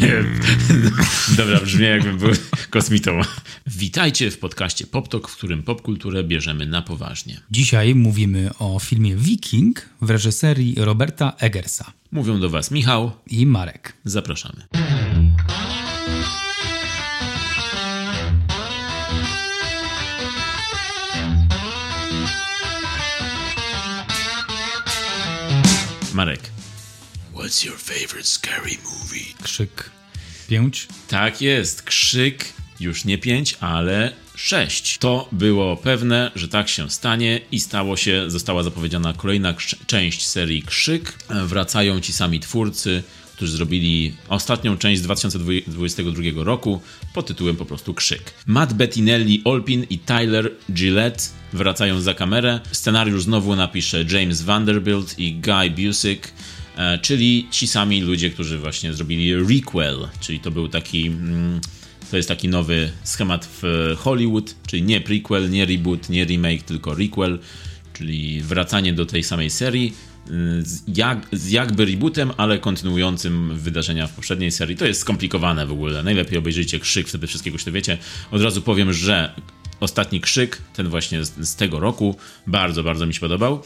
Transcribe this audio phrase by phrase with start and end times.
[1.36, 2.30] Dobra, brzmi jakbym był
[2.70, 3.20] kosmitą.
[3.66, 7.40] Witajcie w podcaście PopTok, w którym popkulturę bierzemy na poważnie.
[7.50, 13.92] Dzisiaj mówimy o filmie Viking w reżyserii Roberta Eggersa Mówią do Was Michał i Marek.
[14.04, 14.66] Zapraszamy.
[26.14, 26.53] Marek.
[27.44, 29.34] What's your favorite scary movie?
[29.42, 29.90] Krzyk
[30.48, 30.88] 5.
[31.08, 34.98] Tak jest, krzyk już nie 5, ale 6.
[34.98, 39.54] To było pewne, że tak się stanie i stało się, została zapowiedziana kolejna
[39.86, 41.18] część serii Krzyk.
[41.46, 43.02] Wracają ci sami twórcy,
[43.36, 46.80] którzy zrobili ostatnią część z 2022 roku
[47.14, 48.34] pod tytułem po prostu Krzyk.
[48.46, 52.60] Matt Bettinelli Olpin i Tyler Gillette wracają za kamerę.
[52.72, 56.32] Scenariusz znowu napisze James Vanderbilt i Guy Busick
[57.02, 61.60] czyli ci sami ludzie, którzy właśnie zrobili requel, czyli to był taki mm,
[62.10, 66.94] to jest taki nowy schemat w Hollywood, czyli nie prequel, nie reboot, nie remake, tylko
[66.94, 67.38] requel,
[67.92, 69.94] czyli wracanie do tej samej serii
[70.60, 74.76] z, jak, z jakby rebootem, ale kontynuującym wydarzenia w poprzedniej serii.
[74.76, 76.02] To jest skomplikowane w ogóle.
[76.02, 77.98] Najlepiej obejrzyjcie krzyk, wtedy wszystkiego się wiecie.
[78.30, 79.34] Od razu powiem, że
[79.80, 82.16] ostatni krzyk, ten właśnie z, z tego roku,
[82.46, 83.62] bardzo, bardzo mi się podobał.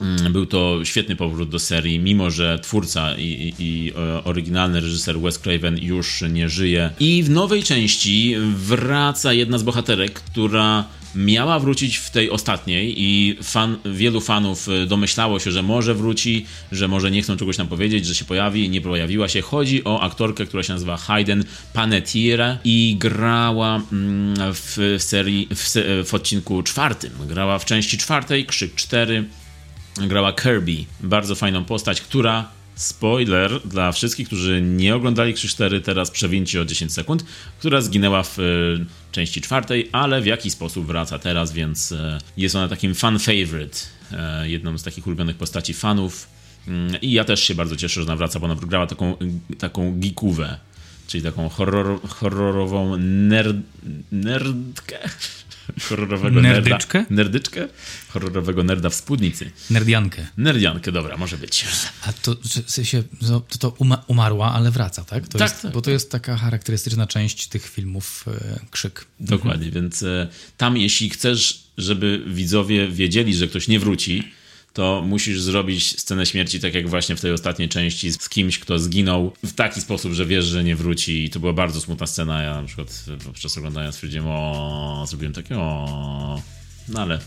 [0.00, 3.92] Mm, był to świetny powrót do serii, mimo że twórca i, i, i,
[4.24, 6.90] oryginalny reżyser Wes Craven już nie żyje.
[7.00, 13.38] I w nowej części wraca jedna z bohaterek, która miała wrócić w tej ostatniej i
[13.42, 18.06] fan, wielu fanów domyślało się, że może wróci, że może nie chcą czegoś nam powiedzieć,
[18.06, 19.42] że się pojawi nie pojawiła się.
[19.42, 25.74] Chodzi o aktorkę, która się nazywa Hayden Panettiere i grała mm, w serii, w,
[26.06, 27.12] w odcinku czwartym.
[27.28, 29.24] Grała w części czwartej, Krzyk 4
[29.98, 36.10] grała Kirby, bardzo fajną postać, która spoiler dla wszystkich, którzy nie oglądali Krzyż 4, teraz
[36.10, 37.24] przewincie o 10 sekund,
[37.58, 42.56] która zginęła w y, części czwartej, ale w jaki sposób wraca teraz, więc y, jest
[42.56, 43.78] ona takim fan favorite,
[44.44, 46.28] y, jedną z takich ulubionych postaci fanów.
[46.68, 49.16] Mm, I ja też się bardzo cieszę, że ona wraca, bo ona grała taką,
[49.58, 50.58] taką geekówę,
[51.06, 53.56] czyli taką horror, horrorową nerd,
[54.12, 54.98] nerdkę
[55.88, 56.98] horrorowego Nerdyczkę?
[56.98, 57.14] nerda.
[57.14, 57.68] Nerdyczkę?
[58.08, 59.50] Horrorowego nerda w spódnicy.
[59.70, 60.26] Nerdiankę.
[60.36, 61.64] Nerdiankę, dobra, może być.
[62.02, 65.28] A to, sensie, no, to, to umarła, ale wraca, tak?
[65.28, 69.04] To tak, jest, tak, Bo to jest taka charakterystyczna część tych filmów e, Krzyk.
[69.20, 69.72] Dokładnie, mhm.
[69.84, 74.32] więc e, tam jeśli chcesz, żeby widzowie wiedzieli, że ktoś nie wróci,
[74.76, 78.78] to musisz zrobić scenę śmierci, tak jak właśnie w tej ostatniej części, z kimś, kto
[78.78, 81.24] zginął w taki sposób, że wiesz, że nie wróci.
[81.24, 82.42] I to była bardzo smutna scena.
[82.42, 86.42] Ja na przykład podczas oglądania stwierdziłem, o, zrobiłem takie, o,
[86.88, 87.18] no ale.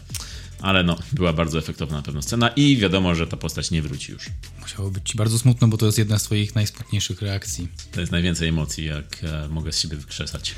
[0.61, 4.11] Ale no, była bardzo efektowna na pewno scena i wiadomo, że ta postać nie wróci
[4.11, 4.25] już.
[4.61, 7.67] Musiało być ci bardzo smutno, bo to jest jedna z twoich najsmutniejszych reakcji.
[7.91, 10.55] To jest najwięcej emocji, jak e, mogę z siebie wykrzesać.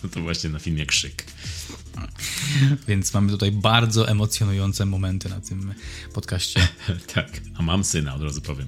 [0.14, 1.24] to właśnie na filmie Krzyk.
[2.88, 5.74] Więc mamy tutaj bardzo emocjonujące momenty na tym
[6.14, 6.68] podcaście.
[7.14, 8.66] tak, a mam syna, od razu powiem.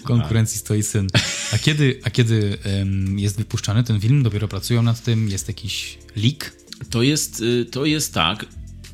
[0.00, 1.08] w konkurencji stoi syn.
[1.52, 4.22] A kiedy, a kiedy um, jest wypuszczany ten film?
[4.22, 5.28] Dopiero pracują nad tym?
[5.28, 6.52] Jest jakiś leak?
[6.90, 8.46] To jest, y, to jest tak,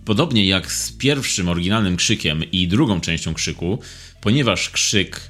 [0.05, 3.79] podobnie jak z pierwszym oryginalnym krzykiem i drugą częścią krzyku,
[4.21, 5.21] ponieważ krzyk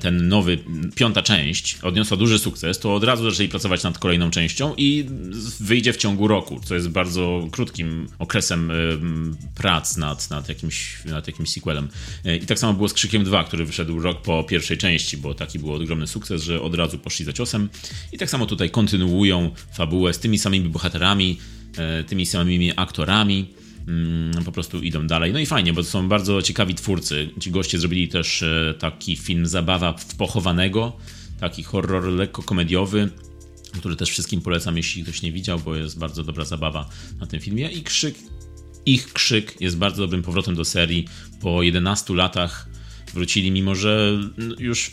[0.00, 0.58] ten nowy,
[0.94, 5.06] piąta część odniosła duży sukces, to od razu zaczęli pracować nad kolejną częścią i
[5.60, 8.74] wyjdzie w ciągu roku, co jest bardzo krótkim okresem e,
[9.54, 11.88] prac nad, nad, jakimś, nad jakimś sequelem.
[12.24, 15.34] E, I tak samo było z Krzykiem 2, który wyszedł rok po pierwszej części, bo
[15.34, 17.68] taki był ogromny sukces, że od razu poszli za ciosem.
[18.12, 21.38] I tak samo tutaj kontynuują fabułę z tymi samymi bohaterami,
[22.06, 23.59] tymi samymi aktorami
[24.44, 25.32] po prostu idą dalej.
[25.32, 27.30] No i fajnie, bo to są bardzo ciekawi twórcy.
[27.40, 30.92] Ci goście zrobili też e, taki film Zabawa w pochowanego,
[31.40, 33.08] taki horror lekko komediowy,
[33.78, 36.88] który też wszystkim polecam, jeśli ktoś nie widział, bo jest bardzo dobra zabawa
[37.20, 37.70] na tym filmie.
[37.70, 38.14] I krzyk,
[38.86, 41.08] ich krzyk jest bardzo dobrym powrotem do serii.
[41.40, 42.68] Po 11 latach
[43.14, 44.20] wrócili, mimo że
[44.58, 44.90] już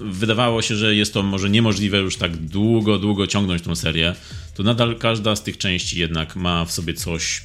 [0.00, 4.14] wydawało się, że jest to może niemożliwe już tak długo, długo ciągnąć tą serię,
[4.54, 7.42] to nadal każda z tych części jednak ma w sobie coś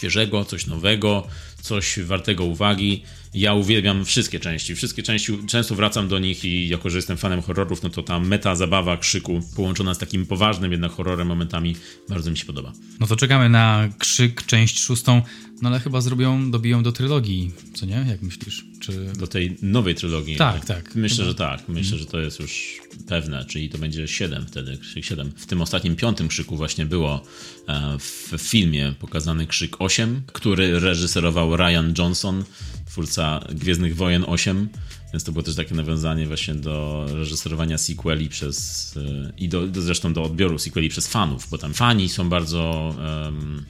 [0.00, 1.26] świeżego, coś nowego,
[1.62, 3.02] coś wartego uwagi.
[3.34, 4.74] Ja uwielbiam wszystkie części.
[4.74, 8.20] Wszystkie części, często wracam do nich i jako, że jestem fanem horrorów, no to ta
[8.20, 11.76] meta zabawa krzyku połączona z takim poważnym jednak horrorem momentami
[12.08, 12.72] bardzo mi się podoba.
[13.00, 15.22] No to czekamy na krzyk, część szóstą,
[15.62, 18.06] no ale chyba zrobią, dobiją do trylogii, co nie?
[18.08, 18.64] Jak myślisz?
[18.80, 19.12] Czy...
[19.18, 20.36] Do tej nowej trylogii.
[20.36, 20.94] Tak, tak.
[20.94, 21.28] Myślę, chyba.
[21.28, 21.68] że tak.
[21.68, 25.32] Myślę, że to jest już pewne, czyli to będzie 7 wtedy, krzyk 7.
[25.36, 27.22] W tym ostatnim piątym krzyku właśnie było
[27.68, 32.44] e, w filmie pokazany krzyk 8, który reżyserował Ryan Johnson,
[32.86, 34.68] twórca Gwiezdnych Wojen 8,
[35.12, 39.82] więc to było też takie nawiązanie właśnie do reżyserowania sequeli przez e, i do, do
[39.82, 43.64] zresztą do odbioru sequeli przez fanów, bo tam fani są bardzo um,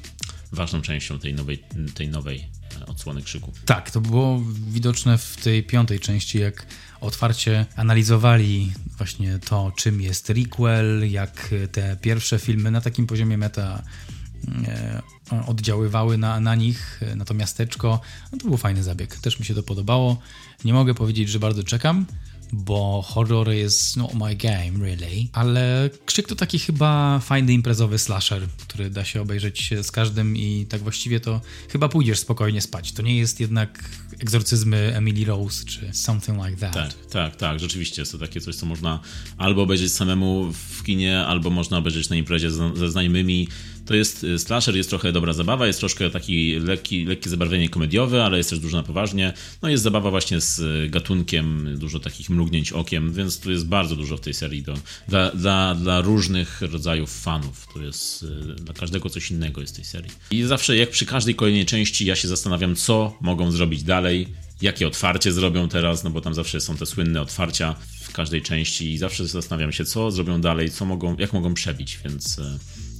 [0.53, 1.65] ważną częścią tej nowej,
[1.95, 2.49] tej nowej
[2.81, 3.53] e, odsłony krzyku.
[3.65, 6.67] Tak, to było widoczne w tej piątej części, jak
[7.01, 13.83] otwarcie analizowali właśnie to, czym jest requel, jak te pierwsze filmy na takim poziomie meta
[14.69, 15.03] e,
[15.47, 18.01] oddziaływały na, na nich, na to miasteczko.
[18.33, 20.19] No to był fajny zabieg, też mi się to podobało.
[20.65, 22.07] Nie mogę powiedzieć, że bardzo czekam,
[22.53, 25.29] bo horror jest not my game, really.
[25.33, 30.67] Ale Krzyk to taki chyba fajny imprezowy slasher, który da się obejrzeć z każdym i
[30.69, 32.93] tak właściwie to chyba pójdziesz spokojnie spać.
[32.93, 33.85] To nie jest jednak
[34.19, 36.75] egzorcyzmy Emily Rose czy something like that.
[36.75, 37.61] Tak, tak, tak.
[37.61, 39.01] Rzeczywiście jest to takie coś, co można
[39.37, 43.49] albo obejrzeć samemu w kinie, albo można obejrzeć na imprezie ze znajomymi
[43.91, 48.25] to jest y, slasher, jest trochę dobra zabawa, jest troszkę taki lekki, lekkie zabarwienie komediowe,
[48.25, 49.33] ale jest też dużo na poważnie.
[49.63, 53.97] No jest zabawa właśnie z y, gatunkiem, dużo takich mrugnięć okiem, więc tu jest bardzo
[53.97, 54.75] dużo w tej serii do,
[55.09, 57.67] dla, dla, dla różnych rodzajów fanów.
[57.75, 60.11] To jest y, dla każdego coś innego jest w tej serii.
[60.31, 64.29] I zawsze jak przy każdej kolejnej części ja się zastanawiam, co mogą zrobić dalej,
[64.63, 68.93] jakie otwarcie zrobią teraz, no bo tam zawsze są te słynne otwarcia w każdej części
[68.93, 72.41] i zawsze zastanawiam się, co zrobią dalej, co mogą, jak mogą przebić, więc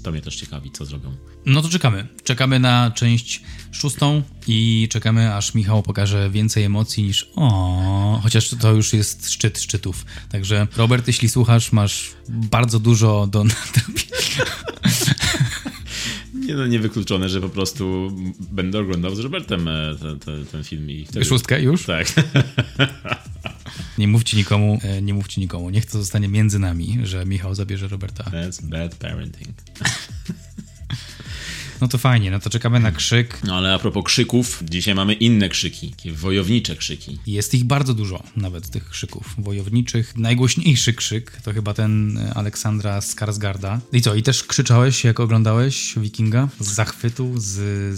[0.03, 1.17] to mnie też ciekawi, co zrobią.
[1.47, 2.09] No to czekamy.
[2.25, 3.43] Czekamy na część
[3.73, 9.61] szóstą i czekamy, aż Michał pokaże więcej emocji niż o, chociaż to już jest szczyt
[9.61, 10.05] szczytów.
[10.29, 13.45] Także Robert, jeśli słuchasz, masz bardzo dużo do.
[16.35, 18.13] Nie, no, niewykluczone, że po prostu
[18.53, 19.69] będę oglądał z Robertem
[20.01, 20.91] ten, ten, ten film.
[20.91, 21.25] I wtedy...
[21.25, 21.87] Szóstkę już?
[21.87, 22.07] Tak.
[24.01, 25.71] Nie mówcie nikomu, e, nie mówcie nikomu.
[25.71, 28.25] Niech to zostanie między nami, że Michał zabierze Roberta.
[28.25, 29.55] That's bad parenting.
[31.81, 33.39] No to fajnie, no to czekamy na krzyk.
[33.45, 37.19] No ale a propos krzyków, dzisiaj mamy inne krzyki, takie wojownicze krzyki.
[37.27, 40.17] Jest ich bardzo dużo, nawet tych krzyków wojowniczych.
[40.17, 43.81] Najgłośniejszy krzyk to chyba ten Aleksandra Skarsgarda.
[43.93, 46.49] I co, i też krzyczałeś, jak oglądałeś Wikinga?
[46.61, 47.51] Z zachwytu, z,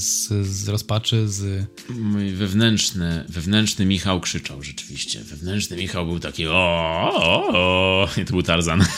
[0.02, 1.66] z, z rozpaczy, z...
[1.90, 5.24] Mój wewnętrzny, wewnętrzny Michał krzyczał rzeczywiście.
[5.24, 6.52] Wewnętrzny Michał był taki o,
[7.14, 8.08] o, o.
[8.20, 8.84] I to był Tarzan.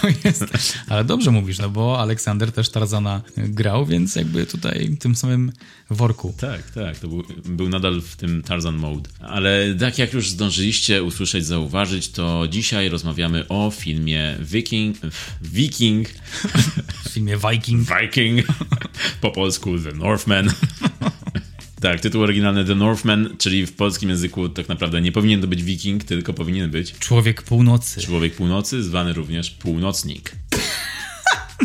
[0.00, 0.44] To jest,
[0.88, 5.52] ale dobrze mówisz, no bo Aleksander też Tarzana grał, więc jakby tutaj w tym samym
[5.90, 6.34] worku.
[6.38, 9.10] Tak, tak, to był, był nadal w tym Tarzan mode.
[9.20, 14.96] Ale tak jak już zdążyliście usłyszeć, zauważyć, to dzisiaj rozmawiamy o filmie Viking.
[15.42, 16.08] Viking.
[17.04, 17.88] W filmie Viking.
[18.00, 18.46] Viking.
[19.20, 20.50] Po polsku The Northman.
[21.80, 25.62] Tak, tytuł oryginalny The Northman, czyli w polskim języku tak naprawdę nie powinien to być
[25.62, 28.00] wiking, tylko powinien być Człowiek północy.
[28.00, 30.32] Człowiek północy, zwany również północnik.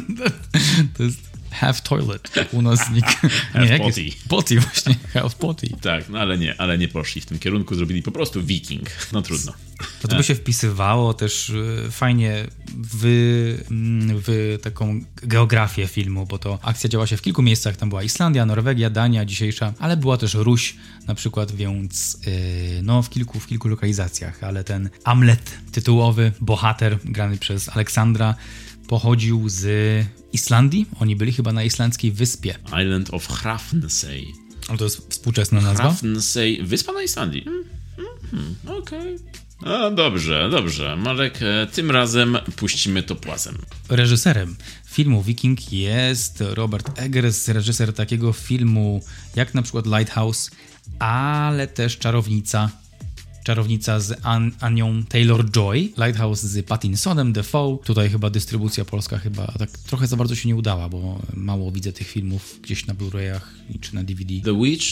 [0.97, 1.26] to jest
[1.59, 3.05] half toilet, północnik.
[3.53, 4.09] half nie, potty.
[4.27, 5.69] Potty właśnie, half potty.
[5.81, 8.89] Tak, no ale nie, ale nie poszli w tym kierunku, zrobili po prostu viking.
[9.13, 9.53] No trudno.
[10.01, 13.05] To, to by się wpisywało też e, fajnie w,
[13.71, 17.77] mm, w taką geografię filmu, bo to akcja działa się w kilku miejscach.
[17.77, 20.75] Tam była Islandia, Norwegia, Dania dzisiejsza, ale była też Ruś
[21.07, 26.97] na przykład, więc yy, no w kilku, w kilku lokalizacjach, ale ten Amlet tytułowy, bohater
[27.05, 28.35] grany przez Aleksandra
[28.87, 29.65] pochodził z
[30.33, 30.85] Islandii.
[30.99, 32.55] Oni byli chyba na islandzkiej wyspie.
[32.67, 34.33] Island of Hrafnsey.
[34.67, 35.83] Ale to jest współczesna nazwa?
[35.83, 37.45] Hrafnsey, wyspa na Islandii.
[37.47, 37.63] Mm,
[38.33, 39.15] mm, Okej.
[39.15, 39.47] Okay.
[39.61, 40.95] No dobrze, dobrze.
[40.95, 43.57] Marek, e, tym razem puścimy to płazem.
[43.89, 49.01] Reżyserem filmu Viking jest Robert Eggers, reżyser takiego filmu
[49.35, 50.51] jak na przykład Lighthouse,
[50.99, 52.69] ale też Czarownica
[53.47, 57.79] Czarownica z An Anią Taylor-Joy, Lighthouse z Pattinsonem, Defoe.
[57.83, 61.93] Tutaj chyba dystrybucja polska chyba tak trochę za bardzo się nie udała, bo mało widzę
[61.93, 63.41] tych filmów gdzieś na Blu-rayach
[63.81, 64.33] czy na DVD.
[64.43, 64.85] The Witch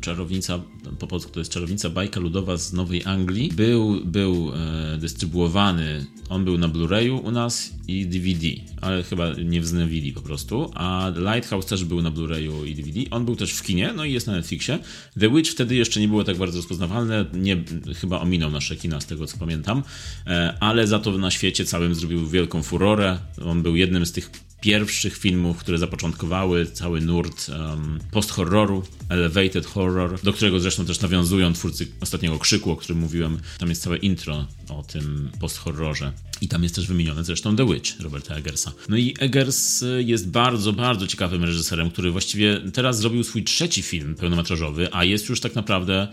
[0.00, 0.60] czarownica,
[0.98, 6.44] po polsku to jest czarownica bajka ludowa z Nowej Anglii, był, był e, dystrybuowany, on
[6.44, 8.46] był na Blu-rayu u nas i DVD,
[8.80, 13.24] ale chyba nie wznowili po prostu, a Lighthouse też był na Blu-rayu i DVD, on
[13.24, 14.78] był też w kinie, no i jest na Netflixie.
[15.20, 17.64] The Witch wtedy jeszcze nie było tak bardzo rozpoznawalne, nie,
[18.00, 19.82] chyba ominął nasze kina z tego co pamiętam,
[20.26, 24.30] e, ale za to na świecie całym zrobił wielką furorę, on był jednym z tych
[24.60, 31.52] pierwszych filmów, które zapoczątkowały cały nurt um, post-horroru, elevated horror, do którego zresztą też nawiązują
[31.52, 33.38] twórcy ostatniego Krzyku, o którym mówiłem.
[33.58, 36.12] Tam jest całe intro o tym post-horrorze.
[36.40, 38.72] I tam jest też wymienione zresztą The Witch Roberta Eggersa.
[38.88, 44.14] No i Eggers jest bardzo, bardzo ciekawym reżyserem, który właściwie teraz zrobił swój trzeci film
[44.14, 46.08] pełnometrażowy, a jest już tak naprawdę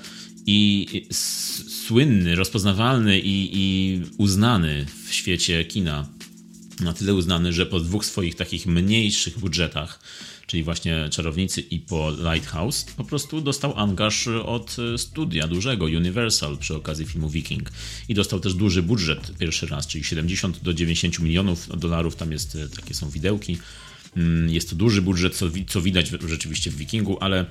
[0.46, 0.88] i
[1.88, 6.08] słynny, rozpoznawalny i, i uznany w świecie kina
[6.80, 10.00] na tyle uznany, że po dwóch swoich takich mniejszych budżetach,
[10.48, 16.76] czyli właśnie Czarownicy i po Lighthouse, po prostu dostał angaż od studia dużego, Universal, przy
[16.76, 17.72] okazji filmu Viking.
[18.10, 22.58] I dostał też duży budżet pierwszy raz, czyli 70 do 90 milionów dolarów, tam jest,
[22.76, 23.58] takie są widełki.
[24.18, 27.46] Mm, jest to duży budżet, co, co widać rzeczywiście w Wikingu, ale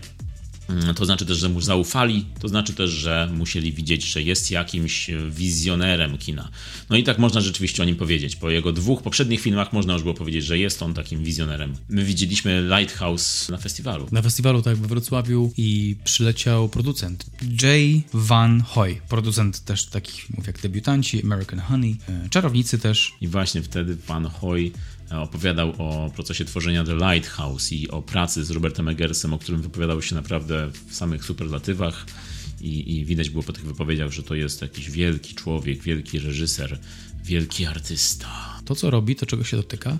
[0.97, 5.11] to znaczy też, że mu zaufali, to znaczy też, że musieli widzieć, że jest jakimś
[5.31, 6.49] wizjonerem kina.
[6.91, 8.37] No i tak można rzeczywiście o nim powiedzieć.
[8.37, 11.75] Po jego dwóch poprzednich filmach można już było powiedzieć, że jest on takim wizjonerem.
[11.89, 14.07] My widzieliśmy Lighthouse na festiwalu.
[14.13, 17.27] Na festiwalu, tak, we Wrocławiu i przyleciał producent
[17.63, 19.01] Jay Van Hoy.
[19.09, 23.13] Producent też takich filmów jak Debiutanci, American Honey, e, Czarownicy też.
[23.21, 24.73] I właśnie wtedy Van Hoy
[25.11, 30.03] opowiadał o procesie tworzenia The Lighthouse i o pracy z Robertem Eggersem, o którym wypowiadał
[30.03, 32.07] się naprawdę w samych superlatywach.
[32.61, 36.79] I, I, widać było po tych wypowiedziach, że to jest jakiś wielki człowiek, wielki reżyser,
[37.25, 38.61] wielki artysta.
[38.65, 39.99] To, co robi, to czego się dotyka,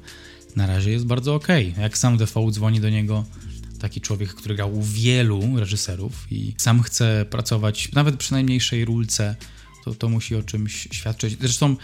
[0.57, 1.71] na razie jest bardzo okej.
[1.71, 1.83] Okay.
[1.83, 3.25] Jak sam Defoe dzwoni do niego,
[3.81, 9.37] taki człowiek, który grał u wielu reżyserów i sam chce pracować nawet przy najmniejszej rulce
[9.87, 11.37] to, to musi o czymś świadczyć.
[11.40, 11.76] Zresztą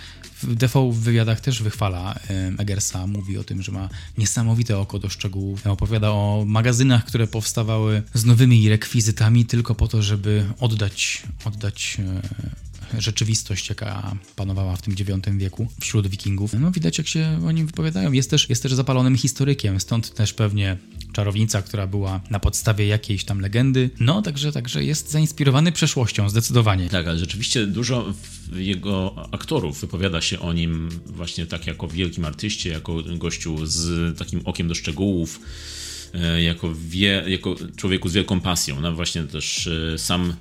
[0.43, 2.19] Defoe w wywiadach też wychwala
[2.59, 5.67] Eggersa, mówi o tym, że ma niesamowite oko do szczegółów.
[5.67, 11.97] Opowiada o magazynach, które powstawały z nowymi rekwizytami tylko po to, żeby oddać, oddać
[12.95, 16.53] e, rzeczywistość, jaka panowała w tym IX wieku wśród wikingów.
[16.61, 18.13] No widać, jak się o nim wypowiadają.
[18.13, 20.77] Jest też, jest też zapalonym historykiem, stąd też pewnie
[21.13, 23.91] czarownica, która była na podstawie jakiejś tam legendy.
[24.01, 26.89] No, także, także jest zainspirowany przeszłością, zdecydowanie.
[26.89, 28.13] Tak, ale rzeczywiście dużo
[28.53, 34.41] jego aktorów wypowiada się o nim właśnie tak jako wielkim artyście, jako gościu z takim
[34.45, 35.41] okiem do szczegółów
[36.15, 38.81] e, jako, wie, jako człowieku z wielką pasją.
[38.81, 40.33] No właśnie też e, sam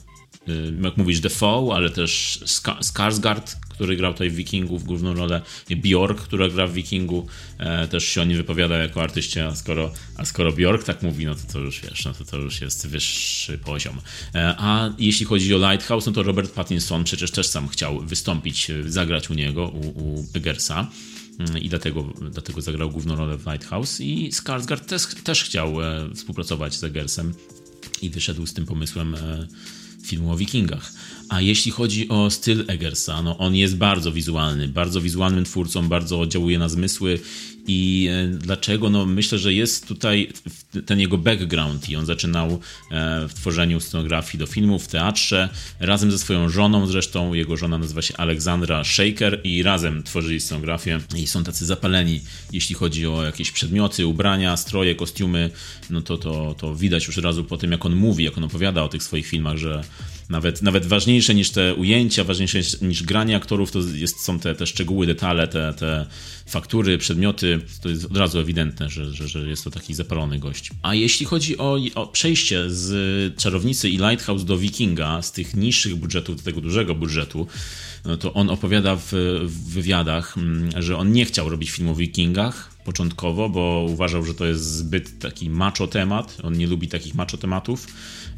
[0.50, 2.40] Y, jak mówisz, Defoe, ale też
[2.82, 7.88] Skarsgård, który grał tutaj w Wikingu w główną rolę, Bjork, która gra w Wikingu, e,
[7.88, 11.36] też się o nim wypowiada jako artyście, a skoro, a skoro Bjork tak mówi, no
[11.36, 14.02] to to już wiesz, no to to już jest wyższy poziom.
[14.36, 18.70] E, a jeśli chodzi o Lighthouse, no to Robert Pattinson przecież też sam chciał wystąpić,
[18.70, 24.00] e, zagrać u niego, u, u mm, i dlatego, dlatego zagrał główną rolę w Lighthouse
[24.00, 25.76] i Skarsgård też, też chciał
[26.16, 27.34] współpracować z Eggersem
[28.02, 29.16] i wyszedł z tym pomysłem
[30.02, 30.92] filmu o wikingach.
[31.32, 36.20] A jeśli chodzi o styl Eggersa, no on jest bardzo wizualny, bardzo wizualnym twórcą, bardzo
[36.20, 37.20] oddziałuje na zmysły
[37.68, 38.90] i e, dlaczego?
[38.90, 40.30] No myślę, że jest tutaj
[40.86, 42.60] ten jego background i on zaczynał
[42.92, 47.78] e, w tworzeniu scenografii do filmów w teatrze razem ze swoją żoną zresztą, jego żona
[47.78, 51.00] nazywa się Aleksandra Shaker i razem tworzyli scenografię.
[51.18, 52.22] I są tacy zapaleni,
[52.54, 55.50] jeśli chodzi o jakieś przedmioty, ubrania, stroje, kostiumy,
[55.90, 58.84] no to, to, to widać już razu po tym, jak on mówi, jak on opowiada
[58.84, 59.84] o tych swoich filmach, że
[60.32, 64.68] nawet, nawet ważniejsze niż te ujęcia, ważniejsze niż granie aktorów, to jest, są te, te
[64.68, 66.06] szczegóły, detale, te, te
[66.46, 67.60] faktury, przedmioty.
[67.82, 70.70] To jest od razu ewidentne, że, że, że jest to taki zapalony gość.
[70.82, 75.96] A jeśli chodzi o, o przejście z Czarownicy i Lighthouse do Wikinga, z tych niższych
[75.96, 77.48] budżetów do tego dużego budżetu,
[78.06, 79.12] no to on opowiada w,
[79.44, 84.34] w wywiadach, mm, że on nie chciał robić filmu o Wikingach, początkowo, bo uważał, że
[84.34, 86.38] to jest zbyt taki macho temat.
[86.44, 87.88] On nie lubi takich macho tematów.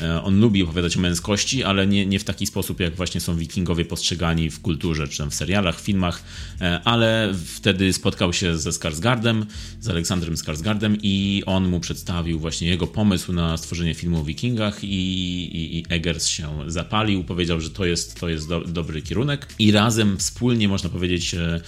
[0.01, 3.37] E, on lubi opowiadać o męskości, ale nie, nie w taki sposób, jak właśnie są
[3.37, 6.23] wikingowie postrzegani w kulturze, czy tam w serialach, filmach,
[6.61, 9.45] e, ale wtedy spotkał się ze Skarsgardem,
[9.79, 14.83] z Aleksandrem Skarsgardem i on mu przedstawił właśnie jego pomysł na stworzenie filmu o wikingach
[14.83, 19.47] i, i, i Eggers się zapalił, powiedział, że to jest, to jest do, dobry kierunek
[19.59, 21.61] i razem wspólnie, można powiedzieć, e,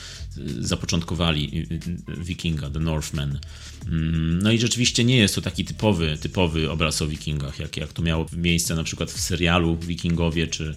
[0.60, 1.68] zapoczątkowali
[2.08, 3.40] Wikinga, The Northman.
[3.88, 7.94] Mm, no i rzeczywiście nie jest to taki typowy, typowy obraz o Wikingach, jak, jak
[7.94, 10.76] to miało miejsce na przykład w serialu Wikingowie, czy,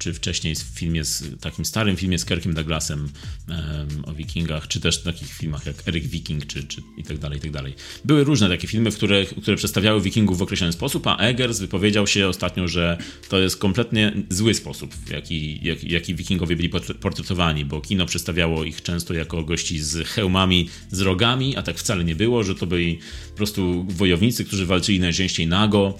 [0.00, 3.08] czy wcześniej w filmie, z, takim starym filmie z Kirkiem Douglasem
[3.48, 3.58] um,
[4.04, 7.38] o wikingach, czy też w takich filmach jak Eric Viking, czy, czy i tak dalej,
[7.38, 7.74] i tak dalej.
[8.04, 12.28] Były różne takie filmy, które, które przedstawiały wikingów w określony sposób, a Eggers wypowiedział się
[12.28, 16.68] ostatnio, że to jest kompletnie zły sposób, w jaki, jak, jaki wikingowie byli
[17.00, 22.04] portretowani, bo kino przedstawiało ich często jako gości z hełmami, z rogami, a tak wcale
[22.04, 22.98] nie było, że to byli
[23.30, 25.98] po prostu wojownicy, którzy walczyli najczęściej nago,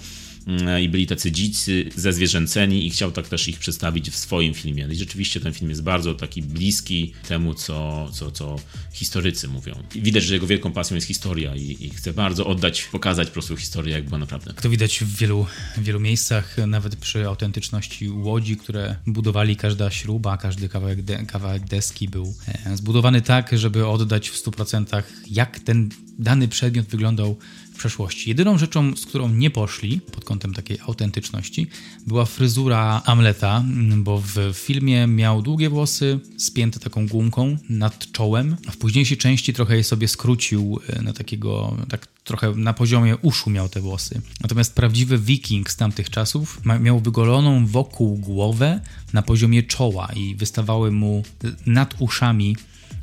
[0.81, 4.87] i byli tacy dzicy, zezwierzęceni i chciał tak też ich przedstawić w swoim filmie.
[4.91, 8.55] I rzeczywiście ten film jest bardzo taki bliski temu, co, co, co
[8.93, 9.83] historycy mówią.
[9.95, 13.33] I widać, że jego wielką pasją jest historia i, i chce bardzo oddać, pokazać po
[13.33, 14.53] prostu historię, jak była naprawdę.
[14.53, 15.45] To widać w wielu,
[15.77, 22.07] wielu miejscach, nawet przy autentyczności łodzi, które budowali, każda śruba, każdy kawałek, de, kawałek deski
[22.09, 27.37] był e, zbudowany tak, żeby oddać w 100% jak ten dany przedmiot wyglądał
[27.81, 28.29] przeszłości.
[28.29, 31.67] Jedyną rzeczą, z którą nie poszli pod kątem takiej autentyczności,
[32.07, 33.63] była fryzura Amleta,
[33.97, 39.53] bo w filmie miał długie włosy, spięte taką gumką nad czołem, a w późniejszej części
[39.53, 44.21] trochę je sobie skrócił e, na takiego, tak trochę na poziomie uszu miał te włosy.
[44.41, 48.81] Natomiast prawdziwy wiking z tamtych czasów miał wygoloną wokół głowę
[49.13, 51.23] na poziomie czoła i wystawały mu
[51.65, 52.55] nad uszami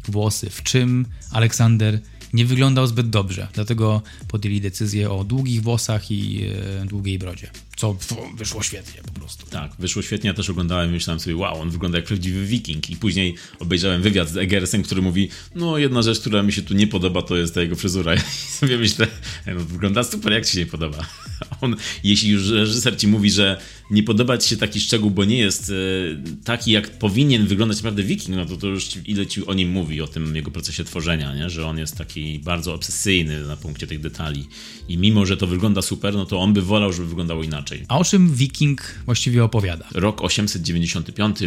[0.09, 2.01] włosy, w czym Aleksander
[2.33, 3.49] nie wyglądał zbyt dobrze.
[3.55, 6.45] Dlatego podjęli decyzję o długich włosach i
[6.83, 7.51] e, długiej brodzie.
[7.77, 7.97] Co
[8.37, 9.47] wyszło świetnie po prostu.
[9.47, 10.29] Tak, wyszło świetnie.
[10.29, 12.91] Ja też oglądałem i myślałem sobie, wow, on wygląda jak prawdziwy wiking.
[12.91, 16.75] I później obejrzałem wywiad z Egersem, który mówi, no jedna rzecz, która mi się tu
[16.75, 18.15] nie podoba, to jest ta jego fryzura.
[18.17, 18.21] I
[18.51, 19.07] sobie myślę,
[19.47, 21.07] no, wygląda super, jak ci się nie podoba.
[21.61, 25.39] On, jeśli już reżyser ci mówi, że nie podoba ci się taki szczegół, bo nie
[25.39, 25.75] jest e,
[26.45, 30.01] taki, jak powinien wyglądać naprawdę wiking, no to to już ile ci o nim mówi,
[30.01, 31.51] o tym jego procesie tworzenia, nie?
[31.51, 34.49] że on jest taki bardzo obsesyjny na punkcie tych detali.
[34.89, 37.85] I mimo, że to wygląda super, no to on by wolał, żeby wyglądało inaczej.
[37.89, 39.89] A o czym wiking właściwie opowiada?
[39.95, 41.39] Rok 895,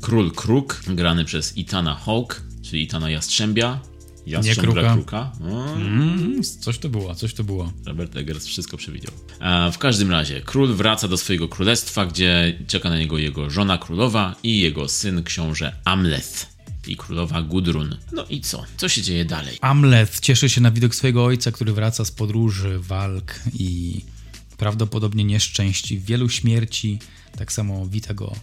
[0.00, 3.80] Król Kruk, grany przez Itana Hawke, czyli Itana Jastrzębia,
[4.26, 4.94] Jastrząb kruka.
[4.94, 5.32] kruka.
[5.40, 5.74] No.
[5.74, 7.72] Mm, coś to było, coś to było.
[7.86, 9.12] Robert Eggers wszystko przewidział.
[9.40, 13.78] A w każdym razie, król wraca do swojego królestwa, gdzie czeka na niego jego żona
[13.78, 16.56] królowa i jego syn książę Amleth
[16.86, 17.96] i królowa Gudrun.
[18.12, 18.64] No i co?
[18.76, 19.58] Co się dzieje dalej?
[19.60, 24.00] Amleth cieszy się na widok swojego ojca, który wraca z podróży, walk i
[24.56, 26.98] prawdopodobnie nieszczęści, wielu śmierci.
[27.38, 28.36] Tak samo wita go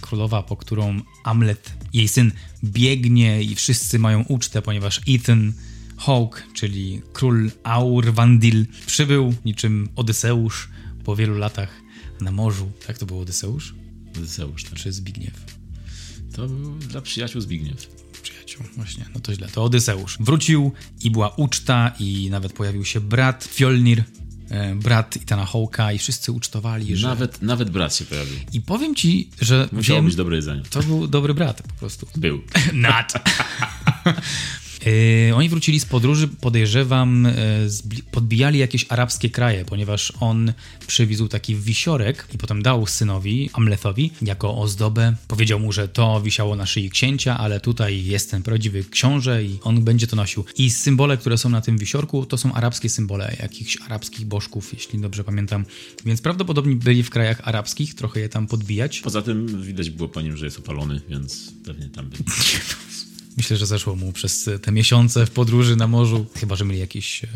[0.00, 2.32] królowa, po którą Amlet, jej syn,
[2.64, 5.52] biegnie i wszyscy mają ucztę, ponieważ Ethan
[5.96, 10.68] Hawke, czyli król Aurwandil, przybył niczym Odyseusz
[11.04, 11.80] po wielu latach
[12.20, 12.72] na morzu.
[12.86, 13.74] Tak to był Odyseusz?
[14.16, 14.74] Odyseusz, tak.
[14.74, 15.34] Czy Zbigniew?
[16.32, 17.86] To był dla przyjaciół Zbigniew.
[18.22, 19.48] Przyjaciół, właśnie, no to źle.
[19.48, 20.18] To Odyseusz.
[20.20, 24.04] Wrócił i była uczta i nawet pojawił się brat Fjolnir,
[24.74, 27.08] brat Itana Hawke'a i wszyscy ucztowali, że...
[27.08, 28.36] Nawet, nawet brat się pojawił.
[28.52, 29.68] I powiem ci, że...
[29.72, 30.62] Musiało wiem, być dobre jedzenie.
[30.70, 32.06] To był dobry brat po prostu.
[32.16, 32.42] Był.
[32.72, 33.12] Nat.
[34.86, 37.24] Yy, oni wrócili z podróży, podejrzewam,
[37.90, 40.52] yy, podbijali jakieś arabskie kraje, ponieważ on
[40.86, 45.16] przywiózł taki wisiorek i potem dał synowi, Amlethowi, jako ozdobę.
[45.28, 49.58] Powiedział mu, że to wisiało na szyi księcia, ale tutaj jest ten prawdziwy książę i
[49.62, 50.44] on będzie to nosił.
[50.58, 54.98] I symbole, które są na tym wisiorku, to są arabskie symbole, jakichś arabskich bożków, jeśli
[55.00, 55.64] dobrze pamiętam.
[56.06, 59.00] Więc prawdopodobnie byli w krajach arabskich, trochę je tam podbijać.
[59.00, 62.24] Poza tym widać było po nim, że jest opalony, więc pewnie tam byli.
[63.36, 67.24] Myślę, że zeszło mu przez te miesiące w podróży na morzu, chyba że mieli jakieś
[67.24, 67.28] e,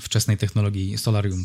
[0.00, 1.44] wczesnej technologii solarium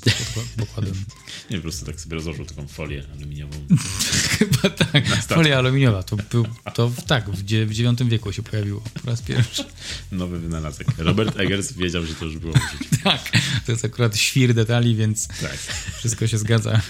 [0.57, 0.93] pokładem.
[1.49, 3.53] Nie, po prostu tak sobie rozłożył taką folię aluminiową.
[4.37, 6.03] chyba tak, folia aluminiowa.
[6.03, 9.65] To, był, to tak, w, w IX wieku się pojawiło po raz pierwszy.
[10.11, 10.87] Nowy wynalazek.
[10.97, 13.03] Robert Eggers wiedział, że to już było w życiu.
[13.03, 13.31] tak,
[13.65, 15.57] to jest akurat świr detali, więc tak.
[15.97, 16.81] wszystko się zgadza.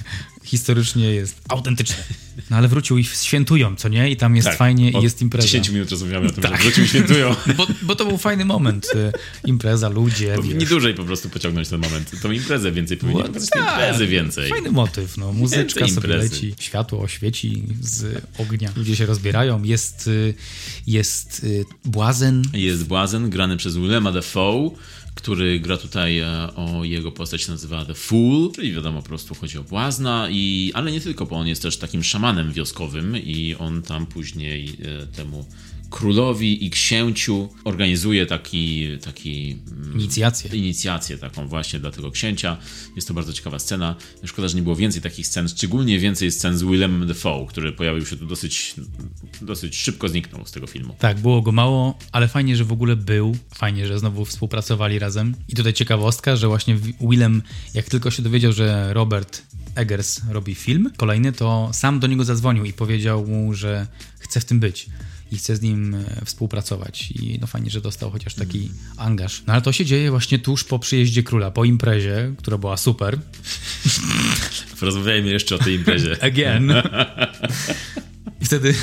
[0.44, 2.04] Historycznie jest autentyczne.
[2.50, 4.12] No ale wrócił i świętują, co nie?
[4.12, 5.48] I tam jest tak, fajnie i jest impreza.
[5.48, 6.58] 10 minut rozmawiamy o tym, tak.
[6.58, 7.36] że wrócił i świętują.
[7.58, 8.88] Bo, bo, to był fajny moment.
[8.96, 9.12] Y,
[9.48, 10.36] impreza, ludzie.
[10.36, 12.12] Powinni dłużej po prostu pociągnąć ten moment.
[12.22, 14.50] Tą imprezę więcej powinni pokazać tak, imprezy więcej.
[14.50, 15.34] Fajny motyw, no.
[15.34, 18.70] Muzyczka sobie leci, światło oświeci z ognia.
[18.76, 19.64] Ludzie się rozbierają.
[19.64, 20.34] Jest, y,
[20.88, 22.44] jest y, Błazen.
[22.54, 24.72] Jest Błazen, grany przez Willema Dafoe
[25.22, 29.58] który gra tutaj e, o jego postać nazywa The Fool, czyli wiadomo, po prostu chodzi
[29.58, 33.82] o błazna, i, ale nie tylko, bo on jest też takim szamanem wioskowym i on
[33.82, 35.46] tam później e, temu
[35.92, 40.58] królowi i księciu organizuje taki, taki mm, inicjację.
[40.58, 42.58] inicjację taką właśnie dla tego księcia.
[42.96, 43.96] Jest to bardzo ciekawa scena.
[44.24, 48.06] Szkoda, że nie było więcej takich scen, szczególnie więcej scen z Willem Dafoe, który pojawił
[48.06, 48.76] się tu dosyć,
[49.42, 50.96] dosyć szybko zniknął z tego filmu.
[51.00, 53.38] Tak, było go mało, ale fajnie, że w ogóle był.
[53.56, 55.36] Fajnie, że znowu współpracowali razem.
[55.48, 57.42] I tutaj ciekawostka, że właśnie Willem,
[57.74, 59.42] jak tylko się dowiedział, że Robert
[59.76, 63.88] Eggers robi film kolejny, to sam do niego zadzwonił i powiedział mu, że
[64.20, 64.90] chce w tym być
[65.32, 67.12] i chce z nim e, współpracować.
[67.12, 69.44] I no fajnie, że dostał chociaż taki angaż.
[69.48, 73.20] No ale to się dzieje właśnie tuż po przyjeździe króla, po imprezie, która była super.
[74.80, 76.18] Porozmawiajmy jeszcze o tej imprezie.
[76.24, 76.74] Again.
[78.42, 78.74] I wtedy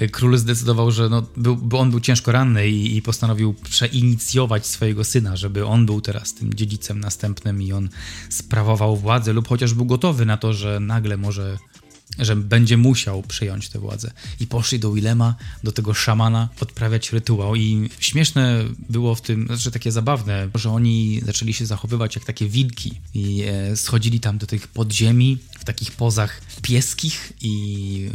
[0.00, 4.66] e, król zdecydował, że no, był, bo on był ciężko ranny i, i, postanowił przeinicjować
[4.66, 7.88] swojego syna, żeby on był teraz tym dziedzicem następnym i on
[8.28, 11.58] sprawował władzę lub chociaż był gotowy na to, że nagle może
[12.18, 14.10] że będzie musiał przyjąć tę władzę.
[14.40, 17.56] I poszli do Willema, do tego szamana, odprawiać rytuał.
[17.56, 22.48] I śmieszne było w tym, znaczy takie zabawne, że oni zaczęli się zachowywać jak takie
[22.48, 28.10] wilki i e, schodzili tam do tych podziemi takich pozach pieskich i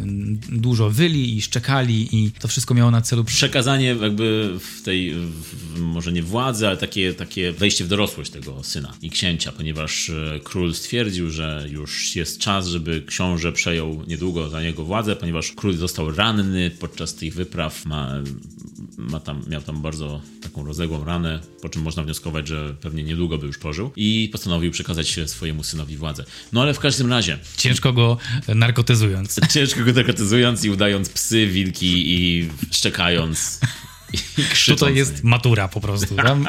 [0.49, 3.23] dużo wyli i szczekali i to wszystko miało na celu...
[3.23, 8.63] Przekazanie jakby w tej, w, może nie władzy, ale takie, takie wejście w dorosłość tego
[8.63, 14.49] syna i księcia, ponieważ e, król stwierdził, że już jest czas, żeby książę przejął niedługo
[14.49, 18.11] za niego władzę, ponieważ król został ranny podczas tych wypraw, ma,
[18.97, 23.37] ma tam, miał tam bardzo taką rozległą ranę, po czym można wnioskować, że pewnie niedługo
[23.37, 26.25] by już pożył i postanowił przekazać swojemu synowi władzę.
[26.53, 27.39] No ale w każdym razie...
[27.57, 29.39] Ciężko go narkotyzując.
[29.49, 33.59] Ciężko go narkotyzując i udając psy, wilki i szczekając
[34.13, 34.79] i krzycząc.
[34.79, 36.15] Tutaj jest matura po prostu.
[36.15, 36.47] Tam,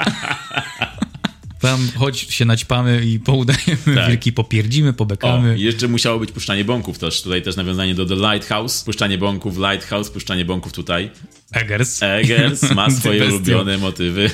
[1.61, 4.09] tam choć się naćpamy i poudajemy tak.
[4.09, 5.52] wilki, popierdzimy, pobekamy.
[5.52, 7.22] O, jeszcze musiało być puszczanie bąków też.
[7.22, 8.85] Tutaj też nawiązanie do The Lighthouse.
[8.85, 11.11] Puszczanie bąków, Lighthouse, puszczanie bąków tutaj.
[11.52, 12.02] Eggers.
[12.02, 14.30] Eggers ma swoje ulubione motywy.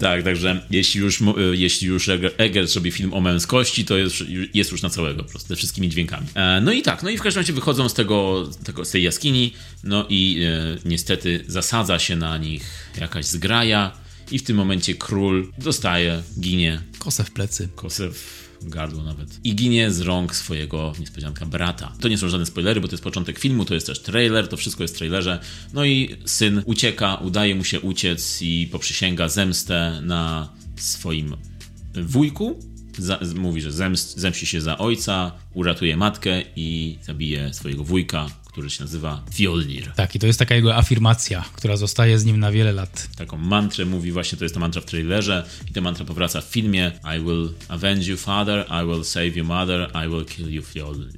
[0.00, 4.14] Tak, także jeśli już, jeśli już Eggers robi film o męskości, to jest,
[4.54, 6.26] jest już na całego, po prostu, ze wszystkimi dźwiękami.
[6.34, 9.02] E, no i tak, no i w każdym razie wychodzą z tego, tego z tej
[9.02, 9.52] jaskini,
[9.84, 13.92] no i e, niestety zasadza się na nich jakaś zgraja
[14.30, 16.82] i w tym momencie król dostaje, ginie.
[16.98, 17.68] Kosę w plecy.
[17.76, 19.40] Kosę w gardło nawet.
[19.44, 21.92] I ginie z rąk swojego niespodzianka brata.
[22.00, 24.56] To nie są żadne spoilery, bo to jest początek filmu, to jest też trailer, to
[24.56, 25.40] wszystko jest w trailerze.
[25.72, 31.36] No i syn ucieka, udaje mu się uciec i poprzysięga zemstę na swoim
[31.94, 32.58] wujku.
[32.98, 38.70] Za, mówi, że zemst, zemści się za ojca, uratuje matkę i zabije swojego wujka, który
[38.70, 39.92] się nazywa Fjolnir.
[39.96, 43.08] Tak, i to jest taka jego afirmacja, która zostaje z nim na wiele lat.
[43.16, 46.44] Taką mantrę mówi, właśnie to jest ta mantra w trailerze i ta mantra powraca w
[46.44, 50.62] filmie I will avenge you father, I will save you mother, I will kill you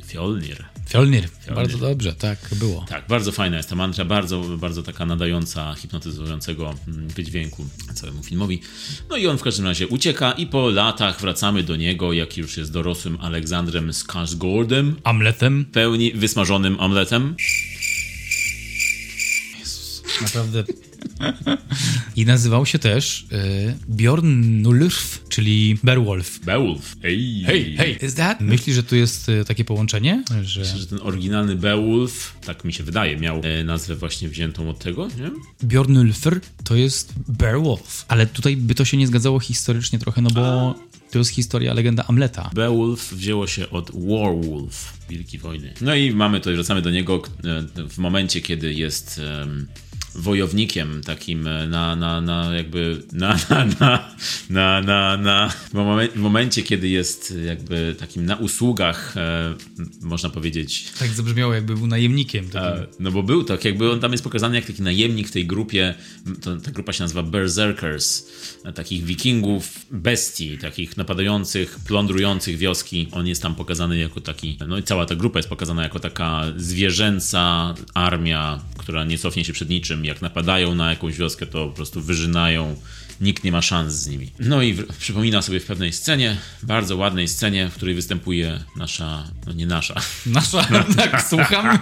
[0.06, 1.28] Fjol Fjolnir.
[1.28, 1.54] Fjolnir.
[1.54, 2.84] Bardzo dobrze, tak było.
[2.88, 8.60] Tak, bardzo fajna jest ta mantra, bardzo, bardzo taka nadająca, hipnotyzującego mm, wydźwięku całemu filmowi.
[9.10, 12.56] No i on w każdym razie ucieka i po latach wracamy do niego, jak już
[12.56, 14.92] jest dorosłym Aleksandrem Skarsgårdem.
[15.04, 15.64] Amletem.
[15.64, 17.34] Pełni wysmażonym omletem.
[19.58, 20.64] Jezus, naprawdę
[22.16, 26.38] I nazywał się też y, Bjorn Nulf, czyli Beowulf.
[26.44, 26.96] Beowulf.
[27.02, 28.04] Hej, hej, hej.
[28.04, 28.40] Is that?
[28.40, 30.24] Myślisz, że tu jest y, takie połączenie?
[30.42, 30.60] Że...
[30.60, 34.78] Myślę, że ten oryginalny Beowulf, tak mi się wydaje, miał y, nazwę właśnie wziętą od
[34.78, 35.30] tego, nie?
[35.62, 38.04] Bjornulfr to jest Beowulf.
[38.08, 40.76] Ale tutaj by to się nie zgadzało historycznie trochę, no bo...
[40.78, 40.92] A.
[41.12, 42.50] To jest historia, legenda Amleta.
[42.54, 45.74] Beowulf wzięło się od Warwolf, Wielki Wojny.
[45.80, 49.66] No i mamy to, wracamy do niego e, w momencie, kiedy jest um,
[50.14, 54.12] wojownikiem takim e, na, na, na jakby na, na, na,
[54.50, 59.54] na, na, na w, momencie, kiedy jest jakby takim na usługach, e,
[60.02, 60.92] można powiedzieć.
[60.98, 62.46] Tak zabrzmiało, jakby był najemnikiem.
[62.54, 65.46] E, no bo był tak, jakby on tam jest pokazany jak taki najemnik w tej
[65.46, 65.94] grupie,
[66.42, 68.26] to, ta grupa się nazywa Berserkers,
[68.64, 73.08] e, takich wikingów, bestii, takich napadających, plądrujących wioski.
[73.12, 76.44] On jest tam pokazany jako taki, no i cała ta grupa jest pokazana jako taka
[76.56, 81.72] zwierzęca armia, która nie cofnie się przed niczym, jak napadają na jakąś wioskę, to po
[81.72, 82.76] prostu wyżynają
[83.22, 84.30] nikt nie ma szans z nimi.
[84.38, 89.24] No i w, przypomina sobie w pewnej scenie, bardzo ładnej scenie, w której występuje nasza,
[89.46, 89.94] no nie nasza.
[90.26, 91.78] Nasza, tak, słucham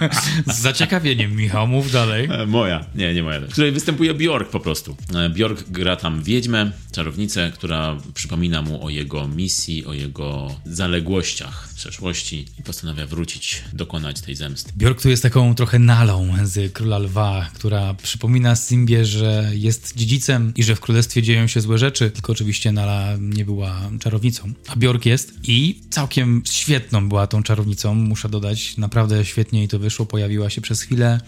[0.47, 2.29] z zaciekawieniem, Michał, mów dalej.
[2.33, 3.41] E, moja, nie, nie moja.
[3.41, 4.97] W której występuje Bjork po prostu.
[5.15, 11.69] E, Bjork gra tam wiedźmę, czarownicę, która przypomina mu o jego misji, o jego zaległościach
[11.69, 14.73] w przeszłości i postanawia wrócić, dokonać tej zemsty.
[14.77, 20.53] Bjork tu jest taką trochę nalą z Króla Lwa, która przypomina Simbie, że jest dziedzicem
[20.57, 24.77] i że w Królestwie dzieją się złe rzeczy, tylko oczywiście Nala nie była czarownicą, a
[24.77, 30.07] Bjork jest i całkiem świetną była tą czarownicą, muszę dodać, naprawdę świetnie jej to wyszło,
[30.07, 31.21] pojawiła się przez chwilę,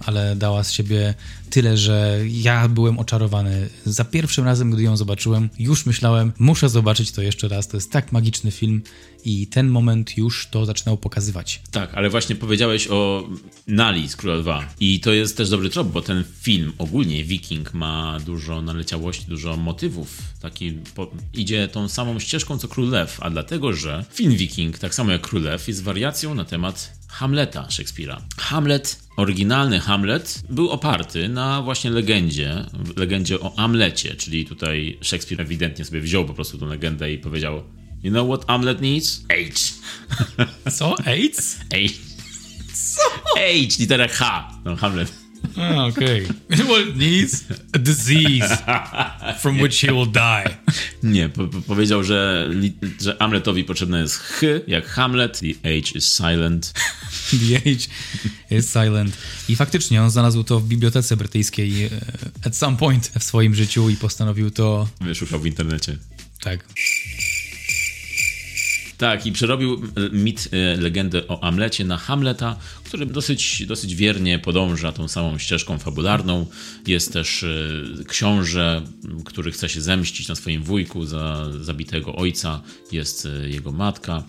[0.00, 1.14] ale dała z siebie
[1.50, 3.68] tyle, że ja byłem oczarowany.
[3.84, 7.68] Za pierwszym razem, gdy ją zobaczyłem, już myślałem, muszę zobaczyć to jeszcze raz.
[7.68, 8.82] To jest tak magiczny film
[9.24, 11.62] i ten moment już to zaczynał pokazywać.
[11.70, 13.28] Tak, ale właśnie powiedziałeś o
[13.66, 17.74] Nali z Króla 2 i to jest też dobry trop, bo ten film, ogólnie Viking
[17.74, 20.18] ma dużo naleciałości, dużo motywów.
[20.40, 24.94] Taki po, idzie tą samą ścieżką co Król Lew, a dlatego, że film Viking, tak
[24.94, 28.22] samo jak Król Lew, jest wariacją na temat Hamleta Szekspira.
[28.36, 32.64] Hamlet, oryginalny Hamlet, był oparty na właśnie legendzie,
[32.96, 37.62] legendzie o Amlecie, czyli tutaj Szekspir ewidentnie sobie wziął po prostu tą legendę i powiedział
[38.02, 39.24] You know what Hamlet needs?
[39.28, 39.74] H.
[40.70, 40.94] Co?
[41.06, 41.58] AIDS?
[41.72, 41.92] H.
[42.72, 43.02] Co?
[43.36, 44.48] H, litera H.
[44.64, 45.12] No, Hamlet.
[45.56, 46.26] Ah, okay.
[46.50, 48.56] It needs a disease
[49.38, 50.56] from which he will die.
[51.02, 52.50] Nie, po, po, powiedział, że,
[53.00, 55.40] że Hamletowi potrzebne jest H, jak Hamlet.
[55.40, 56.72] The H is silent.
[57.30, 57.88] The H
[58.50, 59.16] is silent.
[59.48, 61.90] I faktycznie on znalazł to w bibliotece brytyjskiej e,
[62.44, 64.88] at some point w swoim życiu i postanowił to...
[65.00, 65.96] Wyszukał w internecie.
[66.40, 66.64] Tak.
[69.00, 69.82] Tak, i przerobił
[70.12, 75.78] mit, e, legendę o Amlecie na Hamleta, który dosyć, dosyć wiernie podąża tą samą ścieżką
[75.78, 76.46] fabularną.
[76.86, 78.82] Jest też e, książę,
[79.24, 82.62] który chce się zemścić na swoim wujku za zabitego ojca.
[82.92, 84.22] Jest e, jego matka.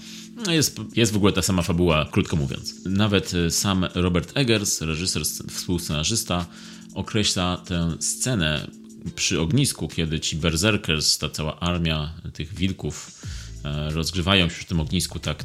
[0.45, 2.75] No jest, jest w ogóle ta sama fabuła, krótko mówiąc.
[2.86, 6.45] Nawet sam Robert Eggers, reżyser, współscenarzysta,
[6.93, 8.67] określa tę scenę
[9.15, 13.40] przy ognisku, kiedy ci berserkers, ta cała armia tych wilków e,
[13.89, 15.43] rozgrzewają się przy tym ognisku, tak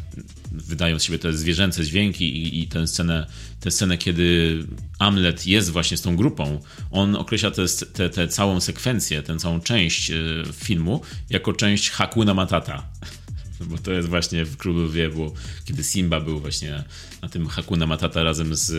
[0.52, 3.26] wydają z siebie te zwierzęce dźwięki i, i tę, scenę,
[3.60, 4.58] tę scenę, kiedy
[4.98, 7.50] Amlet jest właśnie z tą grupą, on określa
[8.14, 10.14] tę całą sekwencję, tę całą część e,
[10.52, 11.00] filmu
[11.30, 12.88] jako część Hakuna Matata.
[13.60, 16.84] Bo to jest właśnie w Królu Wiewu, kiedy Simba był właśnie
[17.22, 18.72] na tym Hakuna Matata razem z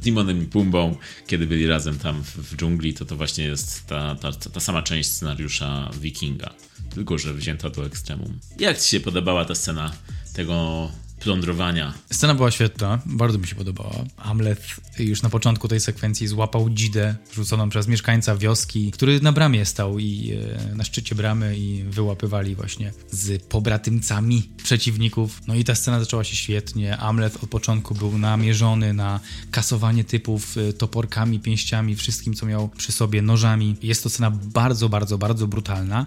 [0.00, 4.14] Timonem i Pumbą, kiedy byli razem tam w, w dżungli, to to właśnie jest ta,
[4.14, 6.54] ta, ta sama część scenariusza Wikinga.
[6.94, 8.38] Tylko, że wzięta do ekstremum.
[8.58, 9.92] Jak Ci się podobała ta scena
[10.32, 10.88] tego
[11.22, 11.94] plądrowania.
[12.12, 14.04] Scena była świetna, bardzo mi się podobała.
[14.16, 14.62] Hamlet
[14.98, 19.98] już na początku tej sekwencji złapał dzidę rzuconą przez mieszkańca wioski, który na bramie stał
[19.98, 20.32] i
[20.70, 25.40] e, na szczycie bramy i wyłapywali właśnie z pobratymcami przeciwników.
[25.46, 26.96] No i ta scena zaczęła się świetnie.
[26.96, 32.92] Hamlet od początku był namierzony na kasowanie typów e, toporkami, pięściami, wszystkim co miał przy
[32.92, 33.76] sobie, nożami.
[33.82, 36.06] Jest to scena bardzo, bardzo, bardzo brutalna.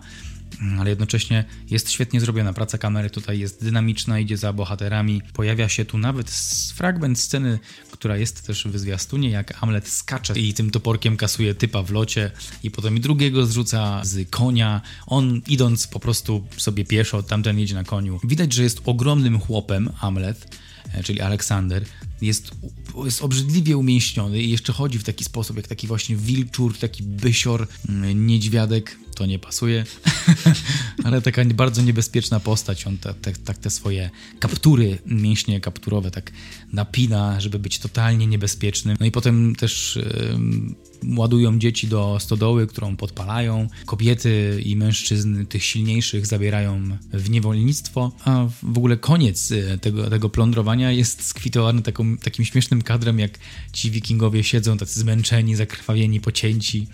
[0.80, 2.54] Ale jednocześnie jest świetnie zrobiona.
[2.54, 5.22] Praca kamery tutaj jest dynamiczna, idzie za bohaterami.
[5.34, 6.32] Pojawia się tu nawet
[6.76, 7.60] fragment sceny,
[7.92, 12.32] która jest też w zwiastunie, jak Amlet skacze i tym toporkiem kasuje typa w locie
[12.64, 14.82] i potem drugiego zrzuca z konia.
[15.08, 18.20] On idąc po prostu sobie pieszo, tamten jedzie na koniu.
[18.24, 20.58] Widać, że jest ogromnym chłopem Amlet,
[20.94, 21.86] e, czyli Aleksander.
[22.22, 22.52] Jest,
[23.06, 27.68] jest obrzydliwie umięśniony i jeszcze chodzi w taki sposób, jak taki właśnie wilczur, taki bysior,
[27.90, 29.86] mm, niedźwiadek to nie pasuje,
[31.06, 32.88] ale taka bardzo niebezpieczna postać.
[32.88, 36.32] On tak te, te, te, swoje kaptury, mięśnie kapturowe tak
[36.74, 38.98] napina, żeby być totalnie niebezpiecznym.
[39.00, 40.40] No i potem też yy,
[41.18, 43.68] ładują dzieci do stodoły, którą podpalają.
[43.86, 50.30] Kobiety i mężczyzn tych silniejszych zabierają w niewolnictwo, a w ogóle koniec y, tego, tego
[50.30, 53.32] plądrowania jest skwitowany taką, takim śmiesznym kadrem, jak
[53.74, 56.88] ci wikingowie siedzą tacy zmęczeni, zakrwawieni, pocięci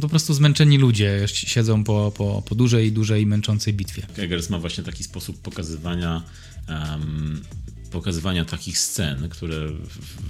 [0.00, 4.06] po prostu zmęczeni ludzie siedzą po, po, po dużej, dużej, męczącej bitwie.
[4.16, 6.22] Eggers ma właśnie taki sposób pokazywania
[6.68, 7.40] um,
[7.90, 9.68] pokazywania takich scen, które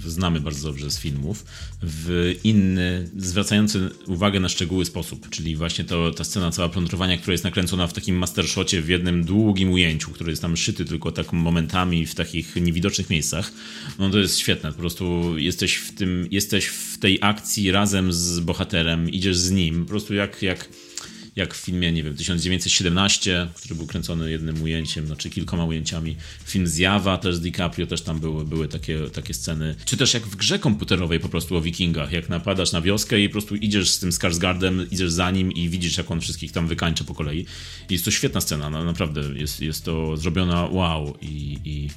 [0.05, 1.45] znamy bardzo dobrze z filmów,
[1.81, 5.29] w inny, zwracający uwagę na szczegóły sposób.
[5.29, 9.25] Czyli właśnie to, ta scena cała plądrowania, która jest nakręcona w takim mastershocie w jednym
[9.25, 13.51] długim ujęciu, który jest tam szyty tylko tak momentami w takich niewidocznych miejscach.
[13.99, 14.71] No to jest świetne.
[14.71, 19.83] Po prostu jesteś w tym, jesteś w tej akcji razem z bohaterem, idziesz z nim.
[19.83, 20.69] Po prostu jak, jak
[21.39, 26.15] jak w filmie, nie wiem, 1917, który był kręcony jednym ujęciem, znaczy kilkoma ujęciami.
[26.45, 29.75] Film Zjawa też z DiCaprio, też tam były, były takie, takie sceny.
[29.85, 33.29] Czy też jak w grze komputerowej po prostu o wikingach, jak napadasz na wioskę i
[33.29, 36.67] po prostu idziesz z tym Skarsgardem, idziesz za nim i widzisz, jak on wszystkich tam
[36.67, 37.45] wykańcza po kolei.
[37.89, 41.89] Jest to świetna scena, naprawdę jest, jest to zrobiona wow i, i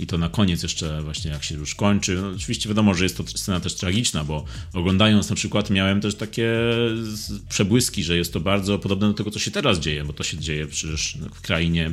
[0.00, 2.14] i to na koniec jeszcze właśnie jak się już kończy.
[2.22, 6.14] No, oczywiście wiadomo, że jest to scena też tragiczna, bo oglądając na przykład miałem też
[6.14, 6.50] takie
[7.48, 10.38] przebłyski, że jest to bardzo podobne do tego, co się teraz dzieje, bo to się
[10.38, 11.92] dzieje przecież w krainie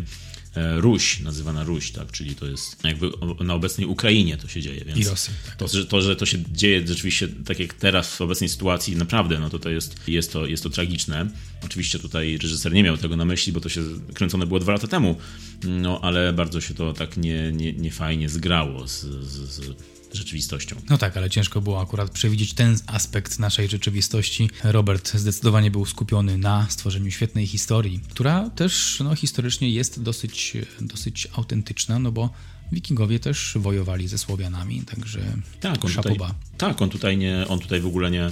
[0.58, 4.86] E, Ruś, nazywana Ruś, tak, czyli to jest jakby na obecnej Ukrainie to się dzieje,
[4.86, 5.56] więc I Rosji, tak.
[5.56, 9.40] to, że, to, że to się dzieje rzeczywiście tak jak teraz w obecnej sytuacji, naprawdę,
[9.40, 11.30] no to, to jest, jest, to, jest to tragiczne.
[11.66, 13.82] Oczywiście tutaj reżyser nie miał tego na myśli, bo to się
[14.14, 15.16] kręcone było dwa lata temu,
[15.64, 20.76] no ale bardzo się to tak nie, nie, nie fajnie zgrało z, z, z rzeczywistością.
[20.90, 24.50] No tak, ale ciężko było akurat przewidzieć ten aspekt naszej rzeczywistości.
[24.64, 31.28] Robert zdecydowanie był skupiony na stworzeniu świetnej historii, która też no, historycznie jest dosyć, dosyć
[31.34, 32.30] autentyczna, no bo
[32.72, 35.20] Wikingowie też wojowali ze Słowianami, także
[35.60, 36.18] tak, on tutaj,
[36.58, 38.32] tak, on tutaj nie, on tutaj w ogóle nie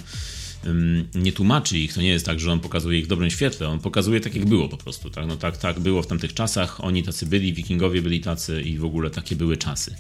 [1.15, 3.79] nie tłumaczy ich, to nie jest tak, że on pokazuje ich w dobrym świetle, on
[3.79, 5.09] pokazuje tak, jak było po prostu.
[5.09, 8.77] Tak, no tak, tak było w tamtych czasach, oni tacy byli, wikingowie byli tacy i
[8.77, 9.95] w ogóle takie były czasy.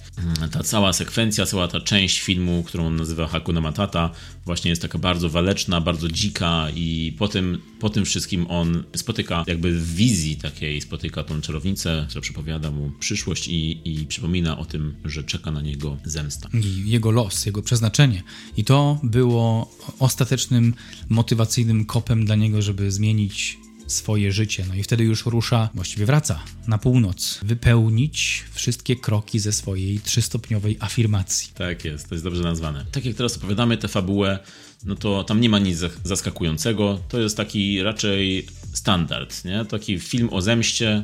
[0.51, 4.11] Ta cała sekwencja, cała ta część filmu, którą on nazywa Hakuna Matata,
[4.45, 9.43] właśnie jest taka bardzo waleczna, bardzo dzika i po tym, po tym wszystkim on spotyka
[9.47, 14.65] jakby w wizji takiej, spotyka tą czarownicę, która przepowiada mu przyszłość i, i przypomina o
[14.65, 16.49] tym, że czeka na niego zemsta.
[16.53, 18.23] I jego los, jego przeznaczenie.
[18.57, 20.73] I to było ostateczne mocnym,
[21.09, 24.65] motywacyjnym kopem dla niego, żeby zmienić swoje życie.
[24.67, 30.77] No i wtedy już rusza, właściwie wraca na północ, wypełnić wszystkie kroki ze swojej trzystopniowej
[30.79, 31.51] afirmacji.
[31.55, 32.85] Tak jest, to jest dobrze nazwane.
[32.91, 34.39] Tak jak teraz opowiadamy tę fabułę,
[34.85, 36.99] no to tam nie ma nic zaskakującego.
[37.09, 39.65] To jest taki raczej standard, nie?
[39.65, 41.03] Taki film o zemście,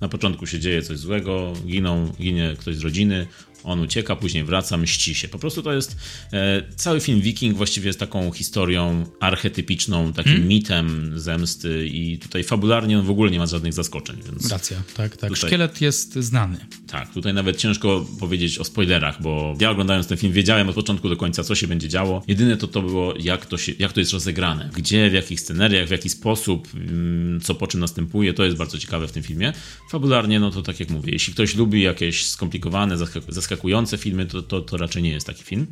[0.00, 3.26] Na początku się dzieje coś złego, giną, ginie ktoś z rodziny,
[3.64, 5.28] on ucieka, później wraca, mści się.
[5.28, 5.96] Po prostu to jest.
[6.32, 10.48] E, cały film Viking właściwie jest taką historią archetypiczną, takim hmm?
[10.48, 14.16] mitem zemsty, i tutaj fabularnie on w ogóle nie ma żadnych zaskoczeń.
[14.26, 15.30] Więc Racja, tak, tak.
[15.30, 16.56] Tutaj, Szkielet jest znany.
[16.86, 21.08] Tak, tutaj nawet ciężko powiedzieć o spoilerach, bo ja oglądając ten film wiedziałem od początku
[21.08, 22.22] do końca, co się będzie działo.
[22.28, 24.70] Jedyne to to było, jak to, się, jak to jest rozegrane.
[24.76, 28.78] Gdzie, w jakich scenariach, w jaki sposób, mm, co po czym następuje, to jest bardzo
[28.78, 29.52] ciekawe w tym filmie.
[29.90, 34.42] Fabularnie, no to tak jak mówię, jeśli ktoś lubi jakieś skomplikowane, zaskakujące zaskakujące filmy, to,
[34.42, 35.66] to, to raczej nie jest taki film.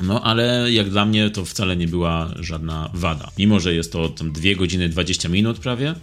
[0.00, 3.30] No ale jak dla mnie to wcale nie była żadna wada.
[3.38, 5.94] Mimo, że jest to tam 2 godziny 20 minut prawie,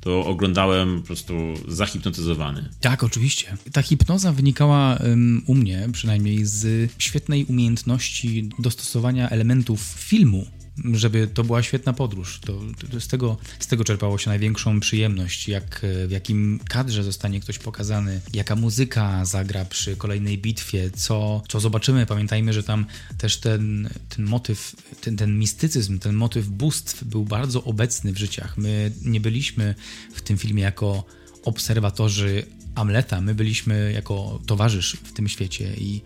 [0.00, 1.34] to oglądałem po prostu
[1.68, 2.68] zahipnotyzowany.
[2.80, 3.56] Tak, oczywiście.
[3.72, 10.46] Ta hipnoza wynikała um, u mnie przynajmniej z świetnej umiejętności dostosowania elementów filmu
[10.92, 12.40] żeby to była świetna podróż.
[12.40, 12.60] To,
[12.92, 17.58] to, z, tego, z tego czerpało się największą przyjemność, jak, w jakim kadrze zostanie ktoś
[17.58, 22.06] pokazany, jaka muzyka zagra przy kolejnej bitwie, co, co zobaczymy.
[22.06, 22.86] Pamiętajmy, że tam
[23.18, 28.58] też ten, ten motyw, ten, ten mistycyzm, ten motyw bóstw był bardzo obecny w życiach.
[28.58, 29.74] My nie byliśmy
[30.14, 31.04] w tym filmie jako
[31.44, 36.00] obserwatorzy Amleta, my byliśmy jako towarzysz w tym świecie i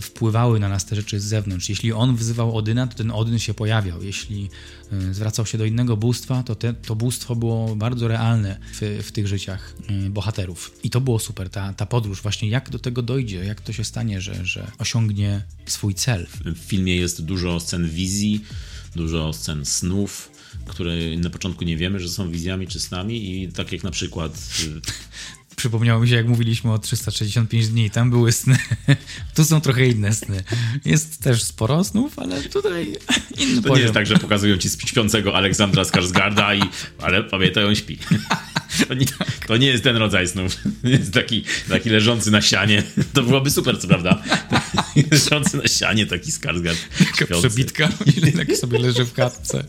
[0.00, 1.68] wpływały na nas te rzeczy z zewnątrz.
[1.68, 4.02] Jeśli on wzywał Odyna, to ten Odyn się pojawiał.
[4.02, 4.50] Jeśli
[4.92, 9.12] e, zwracał się do innego bóstwa, to te, to bóstwo było bardzo realne w, w
[9.12, 10.78] tych życiach e, bohaterów.
[10.84, 13.84] I to było super, ta, ta podróż, właśnie jak do tego dojdzie, jak to się
[13.84, 16.26] stanie, że, że osiągnie swój cel.
[16.44, 18.44] W filmie jest dużo scen wizji,
[18.96, 20.30] dużo scen snów,
[20.66, 24.32] które na początku nie wiemy, że są wizjami czy snami i tak jak na przykład
[25.64, 28.58] przypomniało mi się, jak mówiliśmy o 365 dni, tam były sny.
[29.34, 30.44] tu są trochę inne sny.
[30.84, 32.96] Jest też sporo snów, ale tutaj
[33.42, 33.76] inny To poziom.
[33.76, 36.60] nie jest tak, że pokazują ci śpiącego Aleksandra Skarsgarda i
[37.02, 37.98] ale pamiętaj, on śpi.
[38.88, 39.06] To nie,
[39.46, 40.56] to nie jest ten rodzaj snów.
[40.84, 42.82] Jest taki, taki leżący na sianie.
[43.12, 44.22] To byłoby super, co prawda.
[45.10, 46.78] Leżący na sianie taki Skarsgard.
[47.18, 49.64] Taka przebitka i tak sobie leży w katce.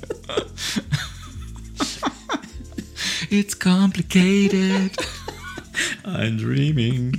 [3.31, 5.24] It's complicated.
[6.05, 7.17] I'm dreaming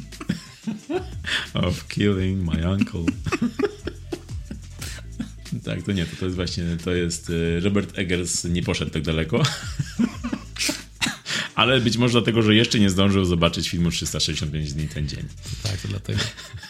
[1.54, 3.04] of killing my uncle.
[5.64, 9.02] tak, to nie, to, to jest właśnie, to jest y, Robert Eggers nie poszedł tak
[9.02, 9.42] daleko.
[11.56, 15.22] Ale być może dlatego, że jeszcze nie zdążył zobaczyć filmu 365 dni ten dzień.
[15.62, 16.20] Tak, to dlatego.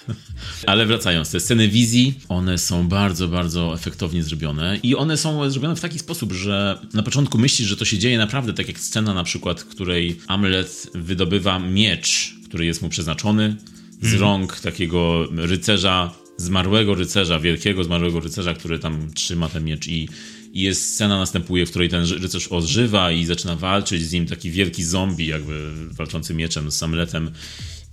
[0.67, 5.77] Ale wracając, te sceny wizji, one są bardzo, bardzo efektownie zrobione i one są zrobione
[5.77, 9.15] w taki sposób, że na początku myślisz, że to się dzieje naprawdę tak jak scena
[9.15, 13.57] na przykład, której Amlet wydobywa miecz, który jest mu przeznaczony
[14.03, 14.21] z mm.
[14.21, 20.09] rąk takiego rycerza, zmarłego rycerza, wielkiego zmarłego rycerza, który tam trzyma ten miecz i
[20.57, 24.51] i jest scena następuje, w której ten rycerz odżywa i zaczyna walczyć z nim taki
[24.51, 27.31] wielki zombie, jakby walczący mieczem z Samletem.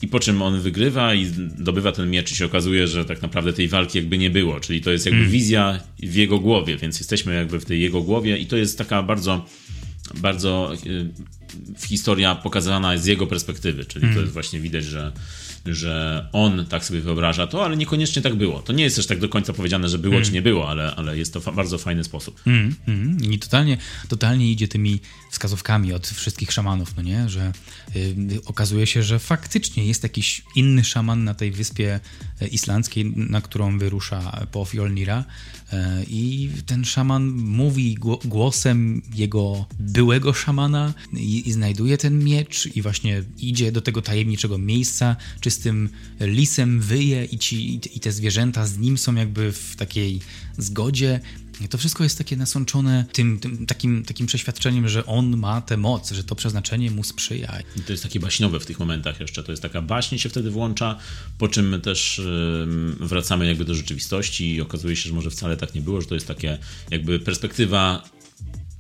[0.01, 3.53] I po czym on wygrywa i dobywa ten miecz i się okazuje, że tak naprawdę
[3.53, 4.59] tej walki jakby nie było.
[4.59, 5.31] Czyli to jest jakby mm.
[5.31, 9.03] wizja w jego głowie, więc jesteśmy jakby w tej jego głowie i to jest taka
[9.03, 9.45] bardzo
[10.15, 11.09] bardzo y,
[11.87, 14.15] historia pokazana z jego perspektywy, czyli mm.
[14.15, 15.11] to jest właśnie widać, że
[15.65, 18.59] że on tak sobie wyobraża to, ale niekoniecznie tak było.
[18.59, 20.25] To nie jest też tak do końca powiedziane, że było mm.
[20.25, 22.41] czy nie było, ale, ale jest to fa bardzo fajny sposób.
[22.47, 23.17] Mm, mm.
[23.31, 23.77] I totalnie,
[24.09, 24.99] totalnie idzie tymi
[25.33, 27.29] wskazówkami od wszystkich szamanów, no nie?
[27.29, 27.51] Że
[27.95, 28.15] y,
[28.45, 31.99] okazuje się, że faktycznie jest jakiś inny szaman na tej wyspie
[32.41, 35.25] e, islandzkiej, na którą wyrusza po Fjolnira
[35.71, 42.81] e, i ten szaman mówi głosem jego byłego szamana i, i znajduje ten miecz i
[42.81, 48.11] właśnie idzie do tego tajemniczego miejsca, czy z tym lisem wyje i, ci, i te
[48.11, 50.19] zwierzęta z nim są jakby w takiej
[50.57, 51.19] zgodzie.
[51.69, 56.11] To wszystko jest takie nasączone tym, tym, takim, takim przeświadczeniem, że on ma tę moc,
[56.11, 57.59] że to przeznaczenie mu sprzyja.
[57.75, 59.43] I to jest takie baśniowe w tych momentach jeszcze.
[59.43, 60.97] To jest taka baśń się wtedy włącza,
[61.37, 62.21] po czym też
[62.99, 66.15] wracamy jakby do rzeczywistości i okazuje się, że może wcale tak nie było, że to
[66.15, 66.57] jest takie
[66.91, 68.03] jakby perspektywa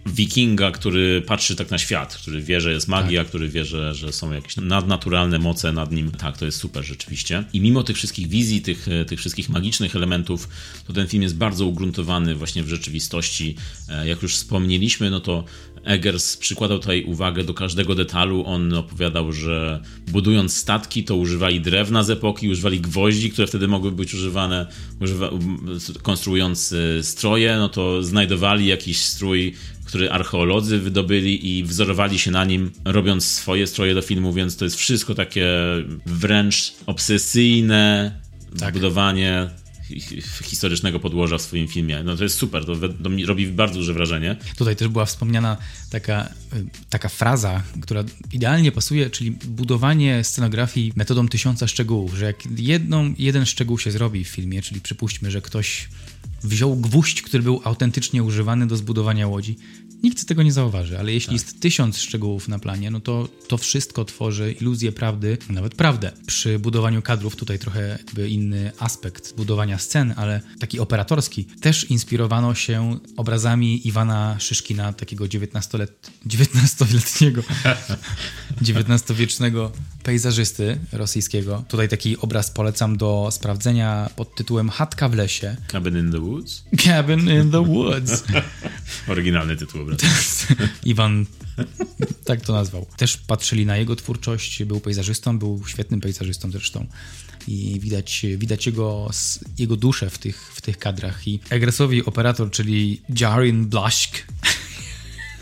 [0.05, 3.27] wikinga, który patrzy tak na świat, który wie, że jest magia, tak.
[3.27, 6.11] który wie, że, że są jakieś nadnaturalne moce nad nim.
[6.11, 7.43] Tak, to jest super rzeczywiście.
[7.53, 10.49] I mimo tych wszystkich wizji, tych, tych wszystkich magicznych elementów,
[10.87, 13.55] to ten film jest bardzo ugruntowany właśnie w rzeczywistości.
[13.89, 15.43] E, jak już wspomnieliśmy, no to
[15.83, 18.43] Eggers przykładał tutaj uwagę do każdego detalu.
[18.45, 23.91] On opowiadał, że budując statki, to używali drewna z epoki, używali gwoździ, które wtedy mogły
[23.91, 24.67] być używane,
[25.01, 25.29] używa,
[26.01, 29.53] konstruując stroje, no to znajdowali jakiś strój,
[29.93, 34.65] który archeolodzy wydobyli i wzorowali się na nim, robiąc swoje stroje do filmu, więc to
[34.65, 35.47] jest wszystko takie
[36.05, 38.11] wręcz obsesyjne
[38.59, 38.73] tak.
[38.73, 39.49] budowanie
[40.43, 42.03] historycznego podłoża w swoim filmie.
[42.03, 44.35] No to jest super, to, to robi bardzo duże wrażenie.
[44.57, 45.57] Tutaj też była wspomniana
[45.89, 52.35] taka, y, taka fraza, która idealnie pasuje, czyli budowanie scenografii metodą tysiąca szczegółów, że jak
[52.57, 55.87] jedną, jeden szczegół się zrobi w filmie, czyli przypuśćmy, że ktoś
[56.43, 59.57] wziął gwóźdź, który był autentycznie używany do zbudowania łodzi,
[60.03, 61.33] nikt tego nie zauważy, ale jeśli tak.
[61.33, 66.11] jest tysiąc szczegółów na planie, no to to wszystko tworzy iluzję prawdy, nawet prawdę.
[66.25, 71.45] Przy budowaniu kadrów tutaj trochę jakby inny aspekt budowania scen, ale taki operatorski.
[71.45, 76.11] Też inspirowano się obrazami Iwana Szyszkina, takiego 19-let...
[76.27, 77.43] 19-letniego,
[78.61, 79.71] XIX-wiecznego
[80.03, 81.63] pejzażysty rosyjskiego.
[81.67, 85.55] Tutaj taki obraz polecam do sprawdzenia pod tytułem Chatka w lesie.
[85.67, 86.63] Cabin in the Woods?
[86.77, 88.23] Cabin in the Woods.
[89.07, 90.05] Oryginalny tytuł obrazu.
[90.85, 91.25] Iwan
[92.25, 92.85] tak to nazwał.
[92.97, 96.87] Też patrzyli na jego twórczość, był pejzażystą, był świetnym pejzażystą zresztą
[97.47, 99.09] i widać, widać jego,
[99.57, 101.27] jego duszę w tych, w tych kadrach.
[101.27, 104.23] I egresowy operator, czyli Jarin Blaszk,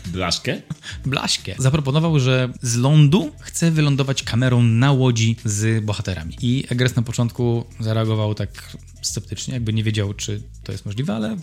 [0.06, 0.62] Blaszkę?
[1.06, 1.54] Blaszkę.
[1.58, 6.36] Zaproponował, że z lądu chce wylądować kamerą na łodzi z bohaterami.
[6.40, 11.36] I Egres na początku zareagował tak sceptycznie, jakby nie wiedział, czy to jest możliwe, ale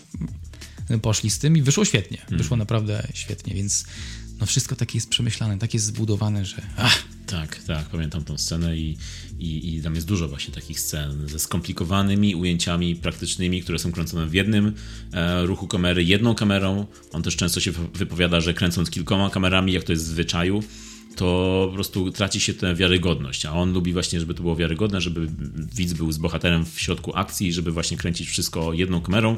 [1.02, 2.18] poszli z tym i wyszło świetnie.
[2.18, 2.38] Hmm.
[2.38, 3.86] Wyszło naprawdę świetnie, więc
[4.40, 6.62] no wszystko takie jest przemyślane, takie jest zbudowane, że...
[6.78, 7.04] Ach.
[7.30, 8.98] Tak, tak, pamiętam tą scenę i,
[9.40, 14.26] i, i tam jest dużo właśnie takich scen ze skomplikowanymi ujęciami praktycznymi, które są kręcone
[14.26, 14.74] w jednym
[15.14, 16.86] e, ruchu kamery, jedną kamerą.
[17.12, 20.64] On też często się wypowiada, że kręcąc kilkoma kamerami, jak to jest w zwyczaju,
[21.16, 25.02] to po prostu traci się tę wiarygodność, a on lubi właśnie, żeby to było wiarygodne,
[25.02, 25.28] żeby
[25.76, 29.38] widz był z bohaterem w środku akcji, żeby właśnie kręcić wszystko jedną kamerą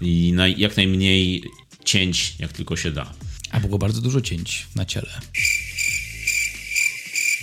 [0.00, 1.44] i jak najmniej
[1.84, 3.12] cięć, jak tylko się da.
[3.50, 5.20] A było bardzo dużo cięć na ciele.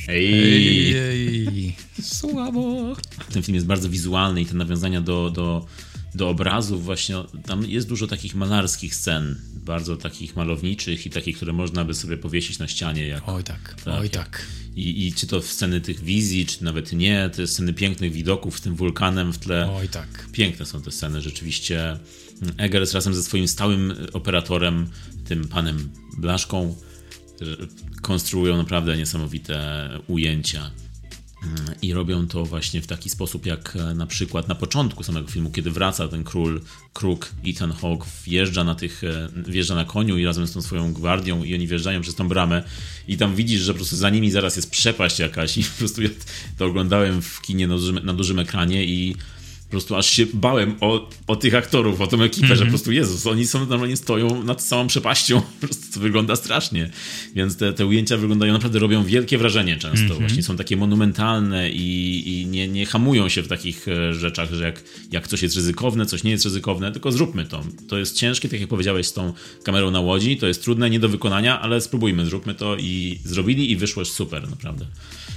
[0.09, 0.95] Ej.
[0.97, 2.95] Ej, słabo.
[3.33, 5.65] Ten film jest bardzo wizualny i te nawiązania do, do,
[6.15, 11.53] do obrazów właśnie, tam jest dużo takich malarskich scen, bardzo takich malowniczych i takich, które
[11.53, 13.07] można by sobie powiesić na ścianie.
[13.07, 14.45] Jak, oj tak, tak oj tak.
[14.75, 18.61] I, I czy to sceny tych wizji, czy nawet nie, te sceny pięknych widoków z
[18.61, 19.71] tym wulkanem w tle.
[19.71, 20.27] Oj tak.
[20.31, 21.99] Piękne są te sceny, rzeczywiście.
[22.57, 24.87] Eggers razem ze swoim stałym operatorem,
[25.25, 26.75] tym panem Blaszką,
[28.01, 30.71] konstruują naprawdę niesamowite ujęcia.
[31.81, 35.51] I robią to właśnie w taki sposób, jak e, na przykład na początku samego filmu,
[35.51, 36.61] kiedy wraca ten król,
[36.93, 40.93] kruk Ethan Hawke, wjeżdża na, tych, e, wjeżdża na koniu i razem z tą swoją
[40.93, 42.63] gwardią i oni wjeżdżają przez tą bramę
[43.07, 46.01] i tam widzisz, że po prostu za nimi zaraz jest przepaść jakaś i po prostu
[46.01, 46.09] ja
[46.57, 49.15] to oglądałem w kinie na dużym, na dużym ekranie i
[49.69, 52.57] po prostu aż się bałem o, o tych aktorów, o tą ekipę, mm -hmm.
[52.57, 52.67] że mhm.
[52.67, 56.89] po prostu Jezus, oni są normalnie stoją nad całą przepaścią, po prostu to wygląda strasznie.
[57.35, 60.05] Więc te, te ujęcia wyglądają naprawdę, robią wielkie wrażenie często.
[60.05, 60.19] Mm -hmm.
[60.19, 64.63] Właśnie są takie monumentalne i, i nie, nie hamują się w takich e, rzeczach, że
[64.63, 67.63] jak, jak coś jest ryzykowne, coś nie jest ryzykowne, tylko zróbmy to.
[67.87, 70.99] To jest ciężkie, tak jak powiedziałeś z tą kamerą na łodzi, to jest trudne, nie
[70.99, 74.85] do wykonania, ale spróbujmy, zróbmy to i zrobili i wyszło super, naprawdę.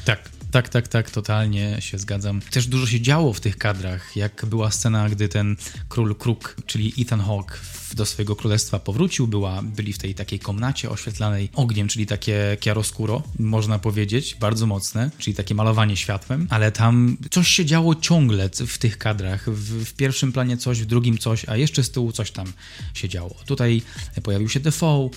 [0.05, 2.41] Tak, tak, tak, tak, totalnie się zgadzam.
[2.41, 5.57] Też dużo się działo w tych kadrach, jak była scena, gdy ten
[5.89, 7.61] król Kruk, czyli Ethan Hawke
[7.95, 13.23] do swojego królestwa powrócił, była, byli w tej takiej komnacie oświetlanej ogniem, czyli takie chiaroscuro,
[13.39, 18.79] można powiedzieć, bardzo mocne, czyli takie malowanie światłem, ale tam coś się działo ciągle w
[18.79, 19.51] tych kadrach.
[19.51, 22.53] W, w pierwszym planie coś, w drugim coś, a jeszcze z tyłu coś tam
[22.95, 23.35] się działo.
[23.47, 23.83] Tutaj
[24.23, 25.11] pojawił się Defoe,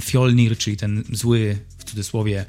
[0.00, 2.46] Fjolnir, czyli ten zły, w cudzysłowie,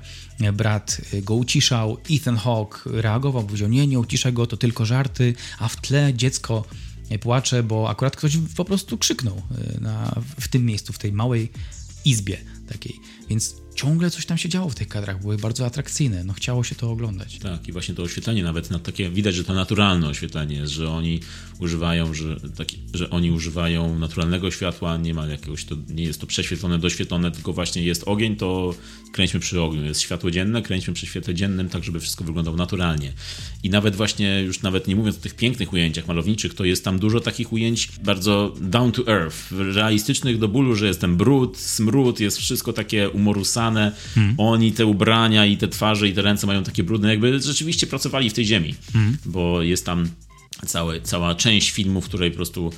[0.54, 1.98] brat go uciszał.
[2.12, 6.66] Ethan Hawke reagował, powiedział, nie, nie uciszaj go, to tylko żarty, a w tle dziecko
[7.20, 11.52] płacze, bo akurat ktoś po prostu krzyknął e, na, w tym miejscu, w tej małej
[12.06, 12.38] izbie
[12.70, 13.00] takiej.
[13.30, 16.76] Więc ciągle coś tam się działo w tych kadrach, były bardzo atrakcyjne, no chciało się
[16.76, 17.40] to oglądać.
[17.40, 21.20] Tak, i właśnie to oświetlenie nawet na takie, widać, że to naturalne oświetlenie że oni
[21.60, 26.28] używają, że, taki, że oni używają naturalnego światła, nie ma jakiegoś, to nie jest to
[26.28, 28.76] prześwietlone, doświetlone, tylko właśnie jest ogień, to
[29.12, 33.14] kręćmy przy ogniu, jest światło dzienne, kręćmy przy świetle dziennym, tak żeby wszystko wyglądało naturalnie.
[33.64, 37.00] I nawet właśnie, już nawet nie mówiąc o tych pięknych ujęciach malowniczych, to jest tam
[37.00, 42.20] dużo takich ujęć bardzo down to earth, realistycznych do bólu, że jest ten brud, smród,
[42.20, 43.71] jest wszystko takie umorusane,
[44.16, 44.36] hmm.
[44.38, 48.30] oni te ubrania i te twarze i te ręce mają takie brudne, jakby rzeczywiście pracowali
[48.30, 49.18] w tej ziemi, hmm.
[49.26, 50.10] bo jest tam
[50.66, 52.72] całe, cała część filmu, w której po prostu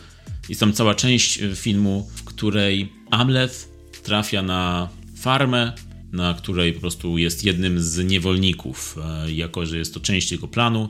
[0.50, 3.70] jest tam cała część e, filmu, w której Amleth
[4.04, 5.74] trafia na farmę,
[6.12, 10.48] na której po prostu jest jednym z niewolników, e, jako że jest to część jego
[10.48, 10.89] planu.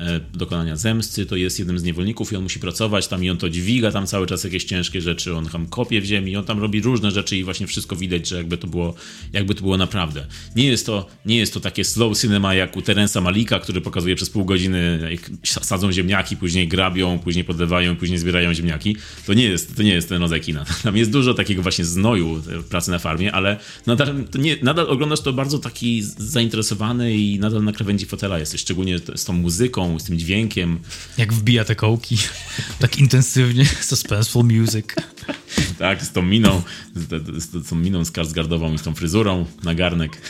[0.00, 3.36] E, dokonania zemsty, to jest jednym z niewolników i on musi pracować tam i on
[3.36, 6.60] to dźwiga tam cały czas jakieś ciężkie rzeczy, on tam kopie w ziemi, on tam
[6.60, 8.94] robi różne rzeczy i właśnie wszystko widać, że jakby to było,
[9.32, 10.26] jakby to było naprawdę.
[10.56, 14.16] Nie jest to, nie jest to takie slow cinema jak u Terensa Malika, który pokazuje
[14.16, 15.30] przez pół godziny, jak
[15.64, 18.96] sadzą ziemniaki, później grabią, później podlewają, później zbierają ziemniaki.
[19.26, 20.64] To nie jest, to nie jest ten rodzaj kina.
[20.82, 25.32] Tam jest dużo takiego właśnie znoju pracy na farmie, ale nadal, nie, nadal oglądasz to
[25.32, 30.18] bardzo taki zainteresowany i nadal na krawędzi fotela jesteś, szczególnie z tą muzyką, z tym
[30.18, 30.78] dźwiękiem.
[31.18, 32.18] Jak wbija te kołki,
[32.80, 34.86] tak intensywnie, suspenseful music.
[35.78, 36.62] tak, z tą miną,
[36.94, 40.20] z, z, z tą miną Skarsgardową i z tą fryzurą na garnek.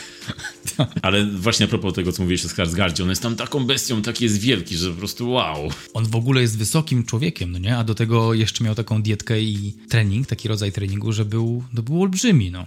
[1.01, 4.23] Ale właśnie a propos tego, co mówiłeś o Skarsgardzie, on jest tam taką bestią, taki
[4.23, 5.71] jest wielki, że po prostu wow.
[5.93, 7.77] On w ogóle jest wysokim człowiekiem, no nie?
[7.77, 11.83] A do tego jeszcze miał taką dietkę i trening, taki rodzaj treningu, że był, to
[11.83, 12.65] był olbrzymi, no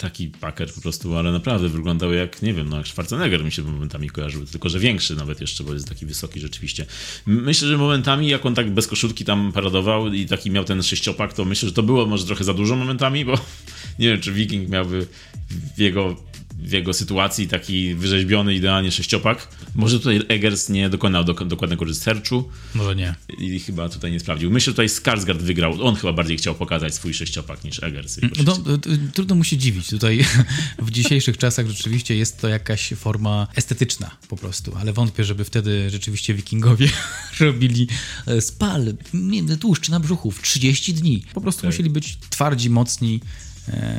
[0.00, 3.62] taki paker po prostu, ale naprawdę wyglądał jak, nie wiem, no jak Schwarzenegger mi się
[3.62, 6.86] momentami kojarzył, tylko że większy nawet jeszcze, bo jest taki wysoki rzeczywiście.
[7.26, 11.32] Myślę, że momentami, jak on tak bez koszulki tam paradował i taki miał ten sześciopak,
[11.32, 13.32] to myślę, że to było może trochę za dużo momentami, bo
[13.98, 15.06] nie wiem, czy Viking miałby
[15.76, 16.29] w jego
[16.62, 19.48] w jego sytuacji taki wyrzeźbiony idealnie sześciopak.
[19.74, 22.48] Może tutaj Eggers nie dokonał do, dokładnego researchu.
[22.74, 23.14] Może nie.
[23.38, 24.50] I chyba tutaj nie sprawdził.
[24.50, 25.86] Myślę, że tutaj Skarsgård wygrał.
[25.86, 28.16] On chyba bardziej chciał pokazać swój sześciopak niż Eggers.
[28.44, 28.58] No,
[29.14, 29.88] trudno mu się dziwić.
[29.88, 30.24] Tutaj
[30.78, 35.90] w dzisiejszych czasach rzeczywiście jest to jakaś forma estetyczna po prostu, ale wątpię, żeby wtedy
[35.90, 36.88] rzeczywiście wikingowie
[37.40, 37.88] robili
[38.26, 38.94] e, spal,
[39.60, 41.24] tłuszcz na brzuchu w 30 dni.
[41.34, 41.70] Po prostu tak.
[41.70, 43.20] musieli być twardzi, mocni,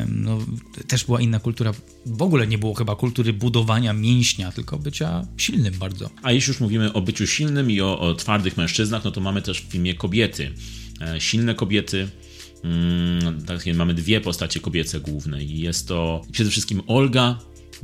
[0.07, 0.37] no,
[0.87, 1.73] też była inna kultura.
[2.05, 6.09] W ogóle nie było chyba kultury budowania mięśnia, tylko bycia silnym bardzo.
[6.23, 9.41] A jeśli już mówimy o byciu silnym i o, o twardych mężczyznach, no to mamy
[9.41, 10.51] też w filmie kobiety.
[11.01, 12.07] E, silne kobiety.
[12.63, 17.39] Mm, tak, mamy dwie postacie kobiece główne i jest to przede wszystkim Olga,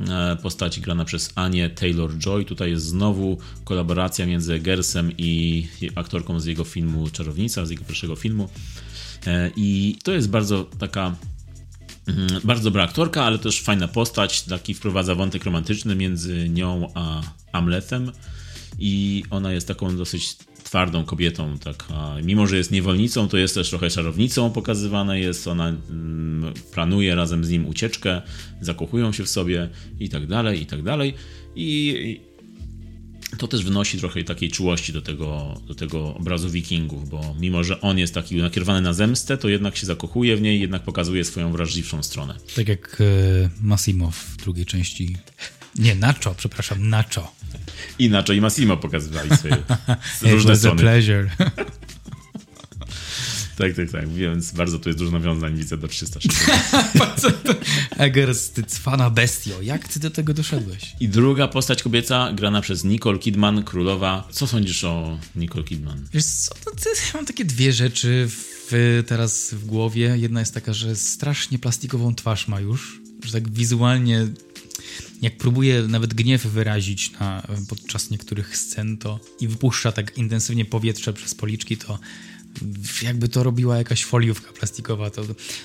[0.09, 2.45] e, postać grana przez Anię Taylor-Joy.
[2.45, 8.15] Tutaj jest znowu kolaboracja między Gersem i aktorką z jego filmu Czarownica, z jego pierwszego
[8.15, 8.49] filmu.
[9.27, 11.15] E, I to jest bardzo taka.
[12.43, 14.41] Bardzo dobra aktorka, ale też fajna postać.
[14.41, 18.11] Taki wprowadza wątek romantyczny między nią a Amletem.
[18.79, 21.57] I ona jest taką dosyć twardą kobietą.
[21.57, 21.85] Tak,
[22.23, 25.47] mimo, że jest niewolnicą, to jest też trochę czarownicą pokazywane jest.
[25.47, 28.21] Ona mm, planuje razem z nim ucieczkę,
[28.61, 31.13] zakochują się w sobie i tak dalej, i tak dalej.
[31.55, 32.21] I
[33.37, 37.81] to też wnosi trochę takiej czułości do tego, do tego obrazu wikingów, bo mimo, że
[37.81, 41.51] on jest taki nakierowany na zemstę, to jednak się zakochuje w niej, jednak pokazuje swoją
[41.51, 42.35] wrażliwszą stronę.
[42.55, 43.49] Tak jak e,
[44.11, 45.17] w drugiej części.
[45.75, 47.31] Nie, Nacho, przepraszam, Nacho.
[47.99, 49.57] I Nacho i Massimo pokazywali swoje
[50.33, 50.81] różne strony.
[50.81, 51.29] pleasure.
[53.57, 54.09] Tak, tak, tak.
[54.09, 56.61] Więc bardzo tu jest dużo nawiązań, widzę, do 360.
[57.97, 59.61] Eggers, ty cwana bestio.
[59.61, 60.95] Jak ty do tego doszedłeś?
[60.99, 64.27] I druga postać kobieca, grana przez Nicole Kidman, królowa.
[64.31, 66.07] Co sądzisz o Nicole Kidman?
[66.13, 70.17] Wiesz co, to, to, mam takie dwie rzeczy w, teraz w głowie.
[70.17, 74.27] Jedna jest taka, że strasznie plastikową twarz ma już, że tak wizualnie
[75.21, 81.13] jak próbuje nawet gniew wyrazić na, podczas niektórych scen, to i wypuszcza tak intensywnie powietrze
[81.13, 81.99] przez policzki, to
[83.01, 85.21] jakby to robiła jakaś foliówka plastikowa, to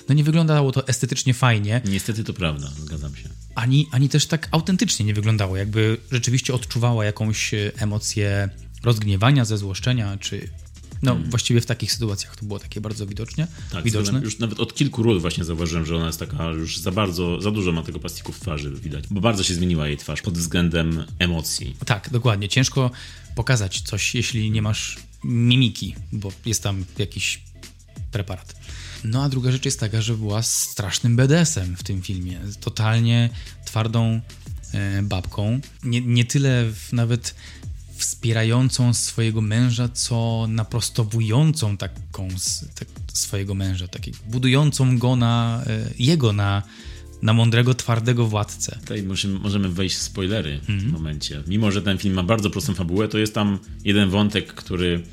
[0.09, 1.81] no nie wyglądało to estetycznie fajnie.
[1.85, 3.29] Niestety to prawda, zgadzam się.
[3.55, 8.49] Ani, ani też tak autentycznie nie wyglądało, jakby rzeczywiście odczuwała jakąś e, emocję
[8.83, 10.49] rozgniewania, zezłoszczenia, czy
[11.03, 11.29] no, hmm.
[11.29, 13.47] właściwie w takich sytuacjach to było takie bardzo widocznie.
[13.71, 14.19] Tak, widoczne.
[14.19, 17.51] już nawet od kilku ról właśnie zauważyłem, że ona jest taka już za bardzo, za
[17.51, 19.03] dużo ma tego plastiku w twarzy, widać.
[19.11, 21.75] Bo bardzo się zmieniła jej twarz pod względem emocji.
[21.85, 22.49] Tak, dokładnie.
[22.49, 22.91] Ciężko
[23.35, 27.43] pokazać coś, jeśli nie masz mimiki, bo jest tam jakiś
[28.11, 28.55] preparat.
[29.03, 32.39] No a druga rzecz jest taka, że była strasznym BDS-em w tym filmie.
[32.59, 33.29] Totalnie
[33.65, 34.21] twardą
[34.73, 35.59] e, babką.
[35.83, 37.35] Nie, nie tyle nawet
[37.97, 42.27] wspierającą swojego męża, co naprostowującą taką
[42.75, 46.63] tak, swojego męża, takiego, budującą go na, e, jego na,
[47.23, 48.77] na mądrego, twardego władcę.
[48.81, 50.63] Tutaj możemy, możemy wejść w spoilery mm -hmm.
[50.63, 50.93] w tym mhm.
[50.93, 51.43] momencie.
[51.47, 55.03] Mimo, że ten film ma bardzo prostą fabułę, to jest tam jeden wątek, który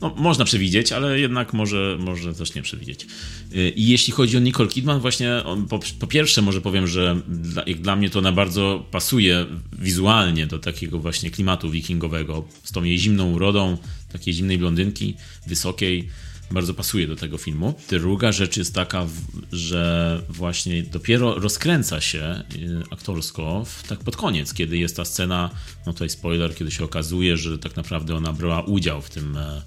[0.00, 3.06] no, można przewidzieć, ale jednak może, może też nie przewidzieć.
[3.54, 7.62] Y, I jeśli chodzi o Nicole Kidman, właśnie po, po, pierwsze może powiem, że dla,
[7.66, 9.46] jak dla mnie to ona bardzo pasuje
[9.78, 13.78] wizualnie do takiego właśnie klimatu wikingowego, z tą jej zimną urodą,
[14.12, 15.14] takiej zimnej blondynki,
[15.46, 16.08] wysokiej,
[16.50, 17.74] bardzo pasuje do tego filmu.
[17.88, 19.06] Druga rzecz jest taka,
[19.52, 25.50] że właśnie dopiero rozkręca się y, aktorsko w, tak pod koniec, kiedy jest ta scena,
[25.86, 29.62] no tutaj spoiler, kiedy się okazuje, że tak naprawdę ona brała udział w tym e,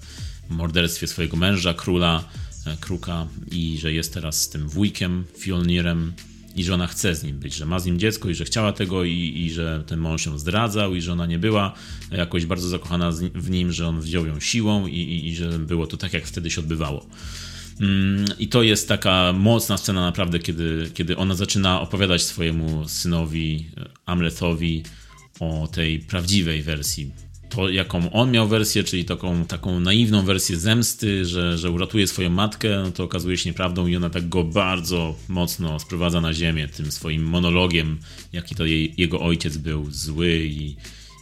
[0.48, 2.24] morderstwie swojego męża, króla,
[2.66, 6.12] e, kruka i że jest teraz tym wujkiem, Fjolnirem
[6.58, 8.72] i że ona chce z nim być, że ma z nim dziecko i że chciała
[8.72, 11.74] tego i, i że ten mąż ją zdradzał i że ona nie była
[12.12, 15.86] jakoś bardzo zakochana w nim, że on wziął ją siłą i, i, i że było
[15.86, 17.06] to tak, jak wtedy się odbywało.
[17.80, 23.70] Mm, I to jest taka mocna scena naprawdę, kiedy, kiedy ona zaczyna opowiadać swojemu synowi
[24.06, 24.82] Amlethowi
[25.40, 27.10] o tej prawdziwej wersji
[27.48, 32.30] to, jaką on miał wersję, czyli taką, taką naiwną wersję zemsty, że, że uratuje swoją
[32.30, 36.68] matkę, no to okazuje się nieprawdą i ona tak go bardzo mocno sprowadza na ziemię
[36.68, 37.98] tym swoim monologiem,
[38.32, 40.76] jaki to jej, jego ojciec był zły i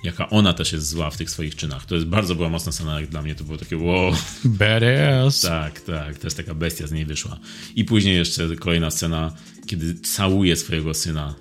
[0.04, 1.86] jaka ona też jest zła w tych swoich czynach.
[1.86, 4.12] To jest bardzo była mocna scena, jak dla mnie to było takie wow.
[4.44, 5.40] Badass.
[5.40, 7.38] Tak, tak, to jest taka bestia z niej wyszła.
[7.76, 9.32] I później jeszcze kolejna scena,
[9.66, 11.34] kiedy całuje swojego syna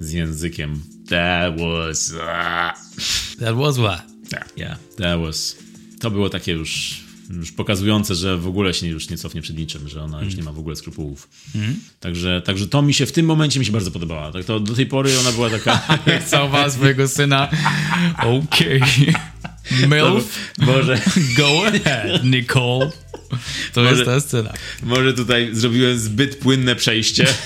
[0.00, 0.82] z językiem.
[1.08, 2.14] That was...
[3.38, 4.17] That was what?
[4.30, 4.52] Tak.
[4.56, 5.56] Yeah, that was...
[6.00, 7.00] To było takie już,
[7.30, 10.28] już pokazujące, że w ogóle się już nie cofnie przed niczym, że ona mm.
[10.28, 11.28] już nie ma w ogóle skrupułów.
[11.54, 11.76] Mm.
[12.00, 14.32] Także, także to mi się w tym momencie mi się bardzo podobała.
[14.32, 15.80] Tak to do tej pory ona była taka...
[16.30, 17.48] Całowała swojego syna.
[18.18, 18.82] Okej.
[18.82, 19.14] Okay.
[19.90, 20.52] Milf.
[20.58, 21.00] Może...
[21.36, 22.90] Go ahead, Nicole.
[23.72, 24.52] To może, jest ta scena.
[24.82, 27.26] Może tutaj zrobiłem zbyt płynne przejście.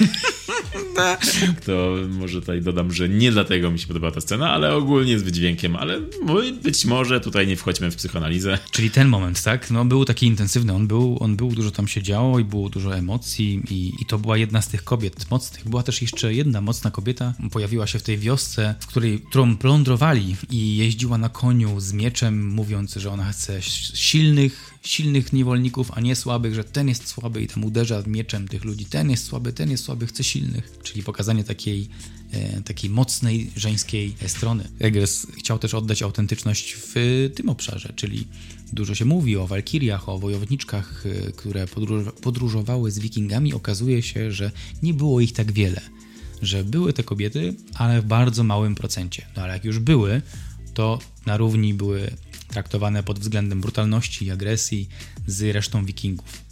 [1.67, 5.23] To może tutaj dodam, że nie dlatego mi się podobała ta scena, ale ogólnie z
[5.23, 6.01] wydźwiękiem, ale
[6.63, 8.59] być może tutaj nie wchodźmy w psychoanalizę.
[8.71, 9.71] Czyli ten moment, tak?
[9.71, 12.97] No był taki intensywny, on był, on był dużo tam się działo i było dużo
[12.97, 15.69] emocji i, i to była jedna z tych kobiet mocnych.
[15.69, 20.37] Była też jeszcze jedna mocna kobieta, pojawiła się w tej wiosce, w której, którą plądrowali
[20.51, 23.63] i jeździła na koniu z mieczem, mówiąc, że ona chce
[23.95, 28.65] silnych, silnych niewolników, a nie słabych, że ten jest słaby i tam uderza mieczem tych
[28.65, 30.79] ludzi, ten jest słaby, ten jest słaby, chce silnych.
[30.83, 31.89] Czyli pokazanie takiej,
[32.33, 34.69] e, takiej mocnej żeńskiej strony.
[34.79, 36.95] Eggers chciał też oddać autentyczność w
[37.35, 38.27] tym obszarze, czyli
[38.73, 41.67] dużo się mówi o walkiriach, o wojowniczkach, e, które
[42.23, 43.55] podróżowały z wikingami.
[43.55, 44.51] Okazuje się, że
[44.83, 45.81] nie było ich tak wiele.
[46.43, 49.27] Że były te kobiety, ale w bardzo małym procencie.
[49.37, 50.23] No ale jak już były,
[50.75, 52.11] to na równi były
[52.53, 54.89] traktowane pod względem brutalności i agresji
[55.27, 56.43] z resztą wikingów.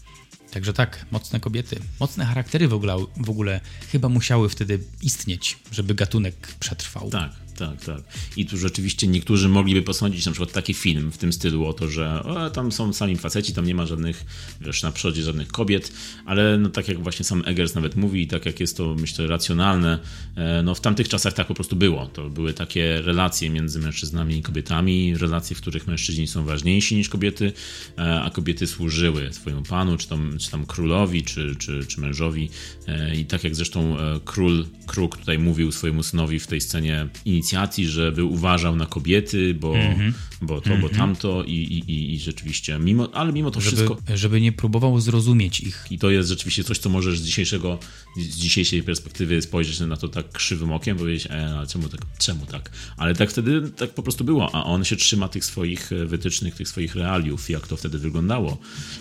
[0.51, 3.61] Także tak, mocne kobiety, mocne charaktery w ogóle, w ogóle
[3.93, 7.11] chyba musiały wtedy istnieć, żeby gatunek przetrwał.
[7.11, 8.03] Tak, tak, tak.
[8.37, 11.89] I tu rzeczywiście niektórzy mogliby posądzić na przykład taki film w tym stylu o to,
[11.89, 14.25] że o, tam są sami faceci, tam nie ma żadnych,
[14.61, 15.93] wiesz, na przodzie żadnych kobiet,
[16.27, 19.99] ale no tak jak właśnie sam Eggers nawet mówi, tak jak jest to myślę racjonalne,
[20.37, 22.07] e, no w tamtych czasach tak po prostu było.
[22.07, 27.09] To były takie relacje między mężczyznami i kobietami, relacje, w których mężczyźni są ważniejsi niż
[27.09, 27.53] kobiety,
[27.99, 32.51] e, a kobiety służyły swojemu panu, czy tam, czy tam królowi, czy, czy, czy mężowi.
[32.89, 37.50] E, I tak jak zresztą król Kruk tutaj mówił swojemu synowi w tej scenie inicjalnej,
[37.51, 40.13] inicjacji, żeby uważał na kobiety, bo, mm-hmm.
[40.43, 40.81] bo to, mm-hmm.
[40.81, 40.97] bo mhm.
[40.97, 43.99] tamto i, i, i rzeczywiście, mimo, ale mimo to żeby, wszystko...
[44.15, 45.87] Żeby nie próbował zrozumieć ich.
[45.91, 47.79] I to jest rzeczywiście coś, co możesz z dzisiejszego,
[48.17, 52.47] z dzisiejszej perspektywy spojrzeć na to tak krzywym okiem, powiedzieć, e, ale czemu tak, czemu
[52.47, 52.71] tak?
[52.97, 56.69] Ale tak wtedy tak po prostu było, a on się trzyma tych swoich wytycznych, tych
[56.69, 58.59] swoich realiów, jak to wtedy wyglądało.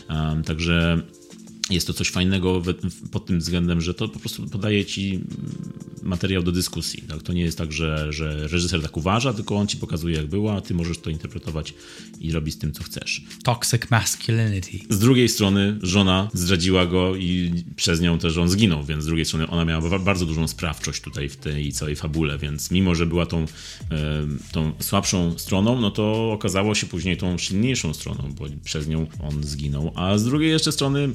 [0.10, 1.02] Um, także
[1.70, 2.62] jest to coś fajnego
[3.12, 5.20] pod tym względem, że to po prostu podaje ci
[6.04, 7.04] materiał do dyskusji.
[7.08, 7.24] Tak?
[7.24, 10.56] To nie jest tak, że, że reżyser tak uważa, tylko on ci pokazuje, jak było,
[10.56, 11.74] a ty możesz to interpretować
[12.20, 13.22] i robić z tym, co chcesz.
[13.44, 14.80] Toxic masculinity.
[14.90, 19.26] Z drugiej strony żona zdradziła go i przez nią też on zginął, więc z drugiej
[19.26, 23.26] strony ona miała bardzo dużą sprawczość tutaj w tej całej fabule, więc mimo, że była
[23.26, 23.46] tą,
[24.52, 29.44] tą słabszą stroną, no to okazało się później tą silniejszą stroną, bo przez nią on
[29.44, 31.10] zginął, a z drugiej jeszcze strony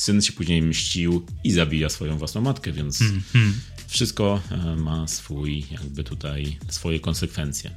[0.00, 3.60] syn się później mścił i zabija swoją własną matkę, więc mm, mm.
[3.86, 7.70] wszystko e, ma swój, jakby tutaj swoje konsekwencje.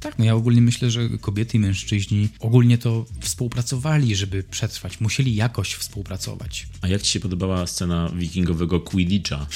[0.00, 5.00] Tak, no ja ogólnie myślę, że kobiety i mężczyźni ogólnie to współpracowali, żeby przetrwać.
[5.00, 6.66] Musieli jakoś współpracować.
[6.80, 9.46] A jak ci się podobała scena wikingowego Quidditcha?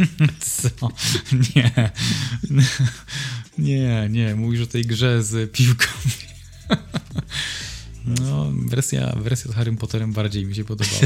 [0.60, 0.88] Co?
[1.54, 1.90] Nie.
[3.58, 4.34] Nie, nie.
[4.34, 5.86] Mówisz o tej grze z piłką.
[8.20, 11.00] No, wersja, wersja z Harrym Potterem bardziej mi się podobała.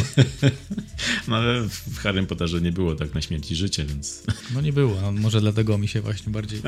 [1.29, 4.23] no ale w Harrym Potterze nie było tak na śmierci życie, więc...
[4.55, 6.63] No nie było, no, może dlatego mi się właśnie bardziej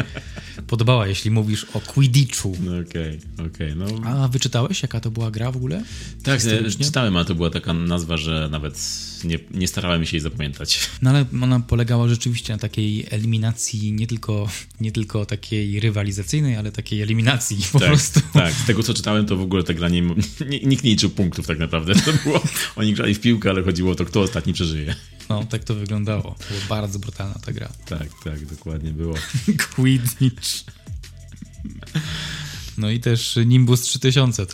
[0.66, 2.56] podobała, jeśli mówisz o Quidditchu.
[2.60, 4.10] No okej, okay, okej, okay, no...
[4.10, 5.84] A wyczytałeś, jaka to była gra w ogóle?
[6.22, 6.40] Tak,
[6.82, 8.78] czytałem, a to była taka nazwa, że nawet
[9.24, 10.80] nie, nie starałem się jej zapamiętać.
[11.02, 14.48] No ale ona polegała rzeczywiście na takiej eliminacji, nie tylko,
[14.80, 18.20] nie tylko takiej rywalizacyjnej, ale takiej eliminacji po tak, prostu.
[18.32, 20.02] Tak, z tego co czytałem, to w ogóle ta gra nie,
[20.66, 21.94] nikt nie liczył punktów tak naprawdę.
[21.94, 22.42] To było,
[22.76, 24.94] oni grali w piłkę, ale chodziło o to, kto ostatni przeżyje.
[25.28, 26.22] No, tak to wyglądało.
[26.22, 27.68] To była bardzo brutalna ta gra.
[27.86, 29.14] Tak, tak, dokładnie było.
[29.74, 30.64] Quidditch.
[32.78, 34.46] No i też Nimbus 3000,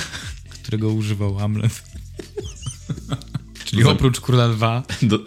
[0.62, 1.82] którego używał Hamlet.
[3.64, 4.82] Czyli do oprócz Króla Lwa...
[5.02, 5.18] Do,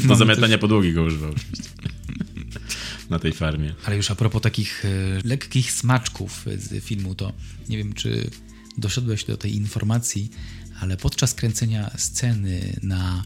[0.00, 1.70] do zamiatania podłogi go używał oczywiście.
[3.10, 3.74] na tej farmie.
[3.84, 4.88] Ale już a propos takich e,
[5.24, 7.32] lekkich smaczków z filmu, to
[7.68, 8.30] nie wiem, czy
[8.78, 10.30] doszedłeś do tej informacji,
[10.80, 13.24] ale podczas kręcenia sceny na,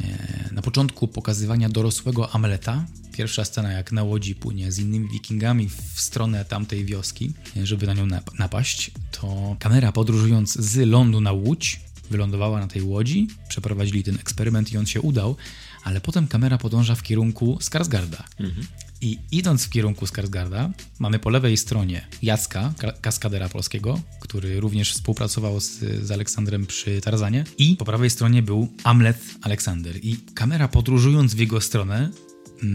[0.00, 5.68] e, na początku pokazywania dorosłego Amleta, pierwsza scena jak na łodzi płynie z innymi wikingami
[5.68, 7.32] w stronę tamtej wioski,
[7.64, 11.80] żeby na nią nap- napaść, to kamera podróżując z lądu na łódź
[12.10, 15.36] wylądowała na tej łodzi, przeprowadzili ten eksperyment i on się udał,
[15.84, 18.24] ale potem kamera podąża w kierunku Skarsgarda.
[19.00, 24.92] I idąc w kierunku Skarsgarda, mamy po lewej stronie Jacka, ka- kaskadera polskiego, który również
[24.92, 27.44] współpracował z, z Aleksandrem przy Tarzanie.
[27.58, 29.96] I po prawej stronie był Amlet Aleksander.
[30.02, 32.10] I kamera podróżując w jego stronę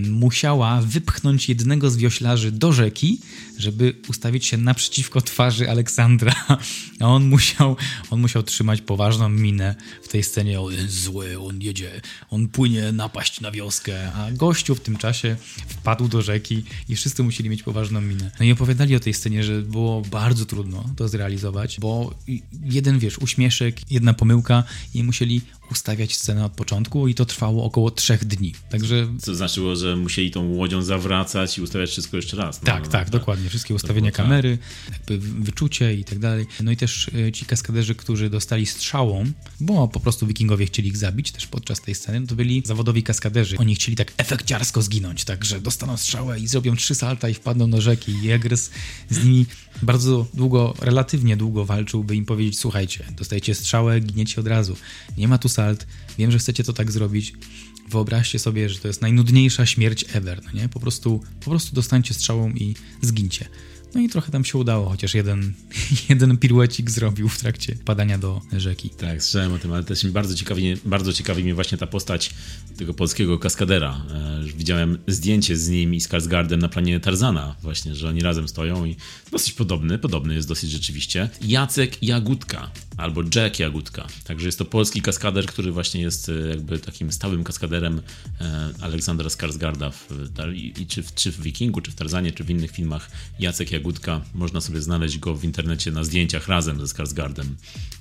[0.09, 3.19] musiała wypchnąć jednego z wioślarzy do rzeki,
[3.57, 6.33] żeby ustawić się naprzeciwko twarzy Aleksandra.
[6.99, 7.75] A on musiał,
[8.09, 10.61] on musiał trzymać poważną minę w tej scenie.
[10.61, 14.13] On jest zły, on jedzie, on płynie napaść na wioskę.
[14.13, 15.35] A gościu w tym czasie
[15.67, 18.31] wpadł do rzeki i wszyscy musieli mieć poważną minę.
[18.39, 22.13] No i opowiadali o tej scenie, że było bardzo trudno to zrealizować, bo
[22.63, 24.63] jeden, wiesz, uśmieszek, jedna pomyłka
[24.93, 25.41] i musieli
[25.71, 28.53] ustawiać scenę od początku i to trwało około trzech dni.
[28.69, 32.61] Także Co znaczyło, że musieli tą łodzią zawracać i ustawiać wszystko jeszcze raz.
[32.61, 33.49] No, tak, no, tak, dokładnie.
[33.49, 34.57] Wszystkie ustawienia kamery,
[34.91, 36.45] jakby wyczucie i tak dalej.
[36.63, 40.97] No i też e, ci kaskaderzy, którzy dostali strzałą, bo po prostu wikingowie chcieli ich
[40.97, 43.57] zabić też podczas tej sceny, no to byli zawodowi kaskaderzy.
[43.57, 47.71] Oni chcieli tak efekciarsko zginąć, tak, że dostaną strzałę i zrobią trzy salta i wpadną
[47.71, 48.11] do rzeki.
[48.23, 48.71] I Egres
[49.09, 49.45] z nimi
[49.81, 54.75] bardzo długo, relatywnie długo walczył, by im powiedzieć, słuchajcie, dostajecie strzałę, giniecie od razu.
[55.17, 55.87] Nie ma tu salt,
[56.17, 57.33] wiem, że chcecie to tak zrobić,
[57.89, 60.69] wyobraźcie sobie, że to jest najnudniejsza śmierć ever, no nie?
[60.69, 63.45] Po prostu, po prostu dostańcie strzałą i zgincie.
[63.95, 65.53] No i trochę tam się udało, chociaż jeden,
[66.09, 68.89] jeden piruecik zrobił w trakcie padania do rzeki.
[68.89, 72.33] Tak, słyszałem o tym, ale też mi bardzo ciekawi, bardzo ciekawi mnie właśnie ta postać
[72.77, 74.05] tego polskiego kaskadera.
[74.13, 78.47] E, widziałem zdjęcie z nim i z Skarsgardem na planie Tarzana właśnie, że oni razem
[78.47, 78.95] stoją i
[79.31, 81.29] dosyć podobny, podobny jest dosyć rzeczywiście.
[81.41, 84.07] Jacek Jagódka, albo Jack Jagódka.
[84.23, 88.01] Także jest to polski kaskader, który właśnie jest e, jakby takim stałym kaskaderem
[88.41, 90.07] e, Aleksandra Skarsgarda w,
[90.53, 93.11] i, i czy, w, czy w Wikingu, czy w Tarzanie, czy w innych filmach.
[93.39, 93.80] Jacek Jagódka,
[94.33, 97.45] można sobie znaleźć go w internecie na zdjęciach razem ze Skarsgardem,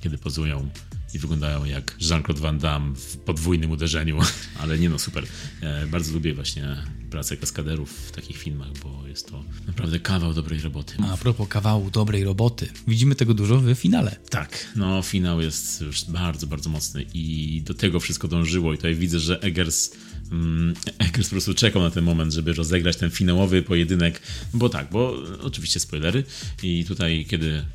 [0.01, 0.69] kiedy pozują
[1.13, 4.19] i wyglądają jak Jean-Claude Van Damme w podwójnym uderzeniu,
[4.61, 5.25] ale nie no, super.
[5.61, 6.77] E, bardzo lubię właśnie
[7.09, 10.95] pracę kaskaderów w takich filmach, bo jest to naprawdę kawał dobrej roboty.
[11.13, 14.15] A propos kawału dobrej roboty, widzimy tego dużo w finale.
[14.29, 18.95] Tak, no finał jest już bardzo, bardzo mocny i do tego wszystko dążyło i tutaj
[18.95, 19.91] widzę, że Eggers,
[20.99, 24.21] Eggers po prostu czekał na ten moment, żeby rozegrać ten finałowy pojedynek,
[24.53, 26.23] bo tak, bo oczywiście spoilery
[26.63, 27.65] i tutaj kiedy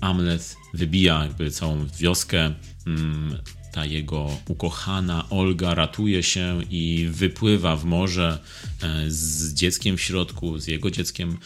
[0.00, 2.54] Amlet wybija jakby całą wioskę,
[2.86, 3.38] mm,
[3.72, 8.38] ta jego ukochana Olga ratuje się i wypływa w morze
[8.82, 11.38] e, z dzieckiem w środku, z jego dzieckiem.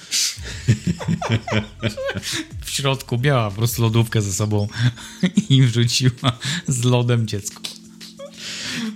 [2.65, 4.69] W środku miała po prostu lodówkę ze sobą
[5.51, 6.39] i wrzuciła
[6.69, 7.80] z lodem dziecko.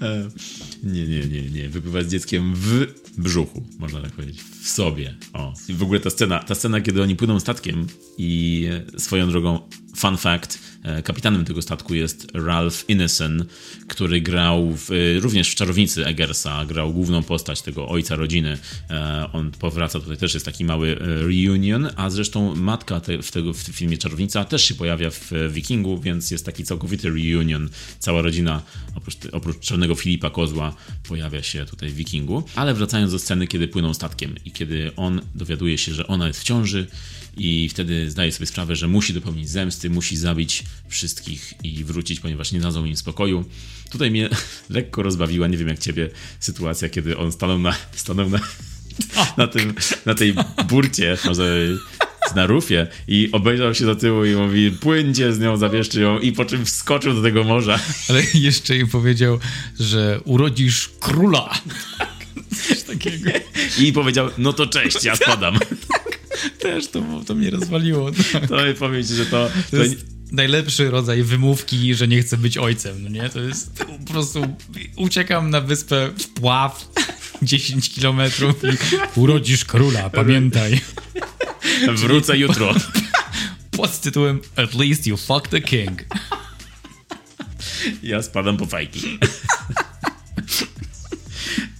[0.02, 0.28] E,
[0.82, 1.68] Nie, nie, nie, nie.
[1.68, 2.86] Wypływa z dzieckiem w
[3.18, 4.42] brzuchu, można tak powiedzieć.
[4.62, 5.14] W sobie.
[5.32, 5.54] O.
[5.68, 7.86] I w ogóle ta scena, ta scena, kiedy oni płyną statkiem
[8.18, 8.68] i
[8.98, 9.60] swoją drogą,
[9.96, 13.44] fun fact, e, kapitanem tego statku jest Ralph Ineson,
[13.88, 18.58] który grał w, e, również w Czarownicy Eggersa, grał główną postać tego ojca rodziny.
[18.90, 23.52] E, On powraca, tutaj też jest taki mały reunion, a zresztą matka te, w, tego,
[23.52, 27.68] w filmie Czarownica też się pojawia w Wikingu, więc jest taki całkowity reunion.
[27.98, 28.62] Cała rodzina,
[28.94, 30.74] oprócz, oprócz czarnego Filipa Kozła,
[31.08, 32.42] pojawia się tutaj w Wikingu.
[32.54, 36.40] Ale wracając do sceny, kiedy płyną statkiem i kiedy on dowiaduje się, że ona jest
[36.40, 36.86] w ciąży
[37.36, 42.52] i wtedy zdaje sobie sprawę, że musi dopełnić zemsty, musi zabić wszystkich i wrócić, ponieważ
[42.52, 43.44] nie dadzą im spokoju.
[43.90, 44.28] Tutaj mnie
[44.70, 46.10] lekko rozbawiła, nie wiem jak ciebie,
[46.40, 48.38] sytuacja, kiedy on stanął na, stanął na,
[49.36, 49.74] na, tym,
[50.06, 50.34] na tej
[50.68, 51.68] burcie, może
[52.34, 56.32] na rufie i obejrzał się do tyłu i mówi płyńcie z nią, zawieszcie ją i
[56.32, 57.78] po czym wskoczył do tego morza.
[58.08, 59.38] Ale jeszcze jej powiedział,
[59.80, 61.54] że urodzisz króla.
[62.68, 63.30] Coś takiego.
[63.78, 65.58] I powiedział, no to cześć, ja spadam.
[66.62, 68.10] Też to, to mnie rozwaliło.
[68.32, 68.48] Tak.
[68.48, 69.50] To powiem ci, że to...
[69.70, 73.28] To jest najlepszy rodzaj wymówki, że nie chcę być ojcem, no nie?
[73.28, 74.56] To jest po prostu
[74.96, 76.88] uciekam na wyspę w pław
[77.42, 80.80] 10 kilometrów i urodzisz króla, pamiętaj.
[81.94, 82.74] Wrócę jutro.
[83.70, 86.04] Pod tytułem At least you fuck the king.
[88.02, 89.18] Ja spadam po fajki.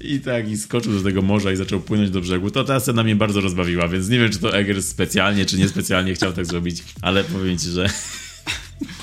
[0.05, 2.50] I tak, i skoczył do tego morza i zaczął płynąć do brzegu.
[2.50, 6.14] To ta scena mnie bardzo rozbawiła, więc nie wiem, czy to Eggers specjalnie, czy niespecjalnie
[6.14, 7.88] chciał tak zrobić, ale powiem ci, że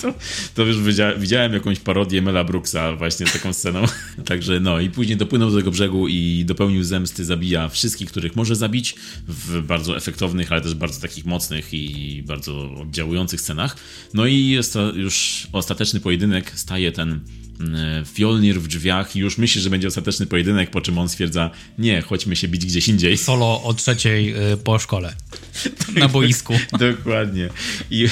[0.01, 0.13] To,
[0.55, 0.77] to już
[1.17, 3.85] widziałem, jakąś parodię Mela Brooksa właśnie z taką sceną.
[4.25, 8.55] Także no i później dopłynął do tego brzegu i dopełnił zemsty, zabija wszystkich, których może
[8.55, 8.95] zabić
[9.27, 13.77] w bardzo efektownych, ale też bardzo takich mocnych i bardzo oddziałujących scenach.
[14.13, 17.19] No i jest to już ostateczny pojedynek, staje ten
[17.59, 21.49] mm, Fjolnir w drzwiach i już myśli, że będzie ostateczny pojedynek, po czym on stwierdza,
[21.77, 23.17] nie, chodźmy się bić gdzieś indziej.
[23.17, 25.15] Solo o trzeciej y, po szkole.
[25.95, 26.53] Na boisku.
[26.79, 27.49] Dokładnie.
[27.91, 28.07] I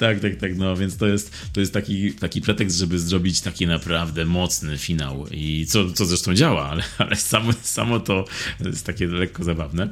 [0.00, 3.66] tak, tak, tak, no więc to jest, to jest taki, taki pretekst, żeby zrobić taki
[3.66, 8.24] naprawdę mocny finał i co, co zresztą działa, ale, ale samo, samo to
[8.64, 9.88] jest takie lekko zabawne.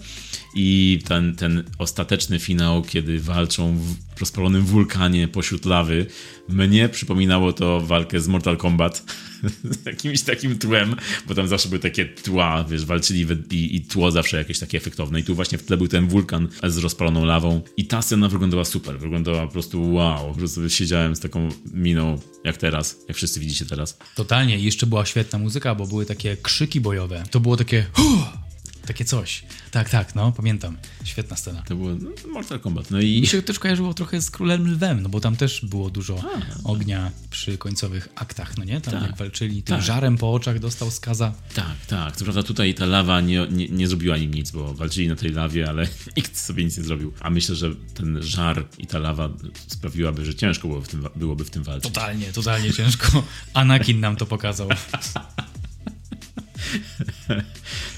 [0.54, 3.78] I ten, ten ostateczny finał, kiedy walczą
[4.16, 6.06] w rozpalonym wulkanie pośród lawy,
[6.48, 9.04] mnie przypominało to walkę z Mortal Kombat
[9.82, 10.96] z jakimś takim tłem,
[11.26, 15.20] bo tam zawsze były takie tła, wiesz, walczyli i, i tło zawsze jakieś takie efektowne.
[15.20, 17.62] I tu właśnie w tle był ten wulkan z rozpaloną lawą.
[17.76, 20.28] I ta scena wyglądała super, wyglądała po prostu wow.
[20.28, 23.98] Po prostu siedziałem z taką miną jak teraz, jak wszyscy widzicie teraz.
[24.16, 24.58] Totalnie.
[24.58, 27.24] I jeszcze była świetna muzyka, bo były takie krzyki bojowe.
[27.30, 27.86] To było takie...
[27.92, 28.47] Huh!
[28.88, 29.42] Takie coś.
[29.70, 30.76] Tak, tak, no, pamiętam.
[31.04, 31.62] Świetna scena.
[31.62, 32.90] To było no, Mortal Kombat.
[32.90, 33.20] No i...
[33.20, 36.68] Mi się też kojarzyło trochę z Królem Lwem, no bo tam też było dużo A,
[36.68, 38.80] ognia przy końcowych aktach, no nie?
[38.80, 39.84] Tam tak, jak walczyli, tym tak.
[39.84, 41.32] żarem po oczach dostał skaza.
[41.54, 42.16] Tak, tak.
[42.16, 45.30] Co prawda tutaj ta lawa nie, nie, nie zrobiła im nic, bo walczyli na tej
[45.30, 47.12] lawie, ale nikt sobie nic nie zrobił.
[47.20, 49.28] A myślę, że ten żar i ta lawa
[49.66, 51.92] sprawiłaby, że ciężko byłoby w tym, byłoby w tym walczyć.
[51.92, 53.22] Totalnie, totalnie ciężko.
[53.54, 54.68] Anakin nam to pokazał.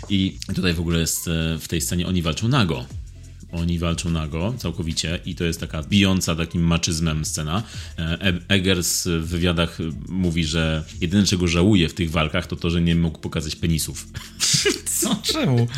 [0.09, 2.87] I tutaj w ogóle jest e, w tej scenie oni walczą nago.
[3.53, 7.63] Oni walczą nago całkowicie i to jest taka bijąca takim maczyzmem scena.
[7.99, 12.81] E, Eggers w wywiadach mówi, że jedyne czego żałuje w tych walkach to to, że
[12.81, 14.07] nie mógł pokazać penisów.
[15.01, 15.17] Co?
[15.33, 15.69] Czemu?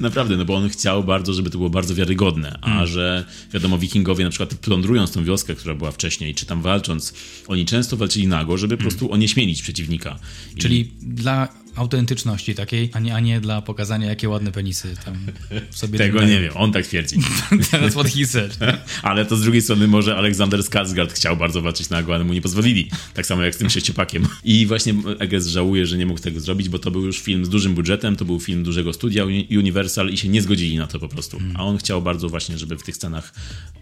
[0.00, 2.86] Naprawdę, no bo on chciał bardzo, żeby to było bardzo wiarygodne, a hmm.
[2.86, 7.14] że wiadomo, wikingowie na przykład plądrując tą wioskę, która była wcześniej, czy tam walcząc,
[7.46, 8.90] oni często walczyli nago, żeby po hmm.
[8.90, 10.18] prostu onieśmielić przeciwnika.
[10.58, 10.90] Czyli I...
[11.02, 15.26] dla autentyczności takiej, a nie, a nie dla pokazania, jakie ładne penisy tam
[15.70, 17.16] sobie Tego nie wiem, on tak twierdzi.
[17.72, 18.58] That's what he said.
[19.02, 22.40] ale to z drugiej strony może Aleksander Skarsgård chciał bardzo walczyć nago, ale mu nie
[22.40, 22.90] pozwolili.
[23.14, 24.28] Tak samo jak z tym sześciopakiem.
[24.44, 27.48] I właśnie Eges żałuje, że nie mógł tego zrobić, bo to był już film z
[27.48, 31.08] dużym budżetem, to był film dużego studia Universal i się nie zgodzili na to po
[31.08, 31.38] prostu.
[31.38, 31.56] Hmm.
[31.56, 33.34] A on chciał bardzo właśnie, żeby w tych scenach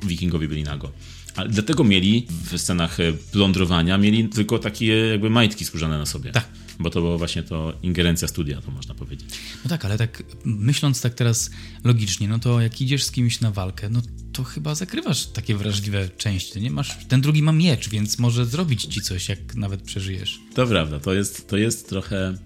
[0.02, 0.92] wikingowie byli nago.
[1.36, 6.32] Ale dlatego mieli w scenach e, plądrowania, mieli tylko takie jakby majtki skórzane na sobie.
[6.32, 6.48] Tak
[6.78, 9.28] bo to była właśnie to ingerencja studia, to można powiedzieć.
[9.64, 11.50] No tak, ale tak myśląc tak teraz
[11.84, 14.02] logicznie, no to jak idziesz z kimś na walkę, no
[14.32, 16.70] to chyba zakrywasz takie wrażliwe części, nie?
[16.70, 20.40] Masz, ten drugi ma miecz, więc może zrobić ci coś, jak nawet przeżyjesz.
[20.54, 22.38] To prawda, to jest, to jest trochę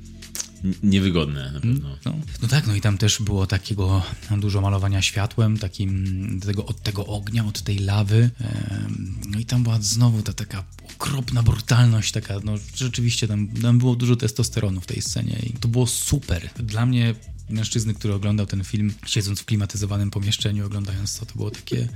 [0.82, 1.88] niewygodne na pewno.
[2.04, 2.12] No,
[2.42, 4.02] no, tak, no i tam też było takiego
[4.38, 8.30] dużo malowania światłem, takim tego, od tego ognia, od tej lawy.
[9.26, 10.64] No i tam była znowu ta taka
[10.94, 15.68] okropna brutalność, taka, no rzeczywiście tam, tam było dużo testosteronu w tej scenie i to
[15.68, 16.50] było super.
[16.56, 17.14] Dla mnie
[17.52, 21.88] mężczyzny, który oglądał ten film, siedząc w klimatyzowanym pomieszczeniu, oglądając to, to było takie.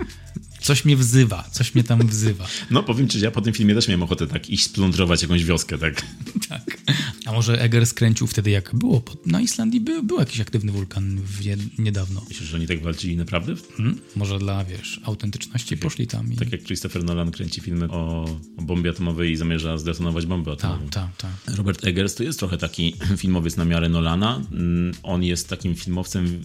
[0.61, 2.47] Coś mnie wzywa, coś mnie tam wzywa.
[2.71, 5.45] No powiem ci, że ja po tym filmie też miałem ochotę tak iść splądrować jakąś
[5.45, 6.07] wioskę, tak?
[6.49, 6.79] tak.
[7.27, 9.03] A może Eger skręcił wtedy, jak było?
[9.27, 11.21] Na Islandii był, był jakiś aktywny wulkan
[11.79, 12.23] niedawno.
[12.29, 13.55] Myślisz, że oni tak walczyli naprawdę?
[13.77, 13.99] Hmm?
[14.17, 16.33] Może dla, wiesz, autentyczności tak poszli tam.
[16.33, 16.37] I...
[16.37, 18.25] Tak jak Christopher Nolan kręci filmy o,
[18.57, 20.89] o bombie atomowej i zamierza zdetonować bombę atomową.
[20.89, 21.57] Tak, tak, tak.
[21.57, 24.43] Robert Eggers to jest trochę taki filmowiec na miarę Nolana.
[24.53, 26.45] Mm, on jest takim filmowcem,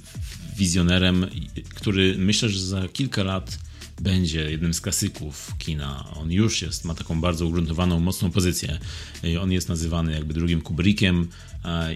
[0.58, 1.28] wizjonerem,
[1.76, 3.60] który myślę, że za kilka lat
[4.02, 6.10] będzie jednym z klasyków kina.
[6.16, 8.80] On już jest, ma taką bardzo ugruntowaną, mocną pozycję.
[9.41, 11.28] On jest nazywany jakby drugim Kubrickiem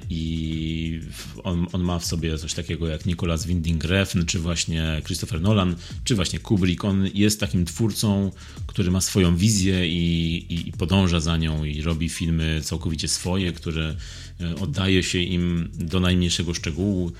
[0.09, 1.01] i
[1.43, 5.75] on, on ma w sobie coś takiego jak Nicolas Winding Refn, czy właśnie Christopher Nolan,
[6.03, 6.85] czy właśnie Kubrick.
[6.85, 8.31] On jest takim twórcą,
[8.67, 13.53] który ma swoją wizję i, i, i podąża za nią i robi filmy całkowicie swoje,
[13.53, 13.95] które
[14.41, 17.11] e, oddaje się im do najmniejszego szczegółu.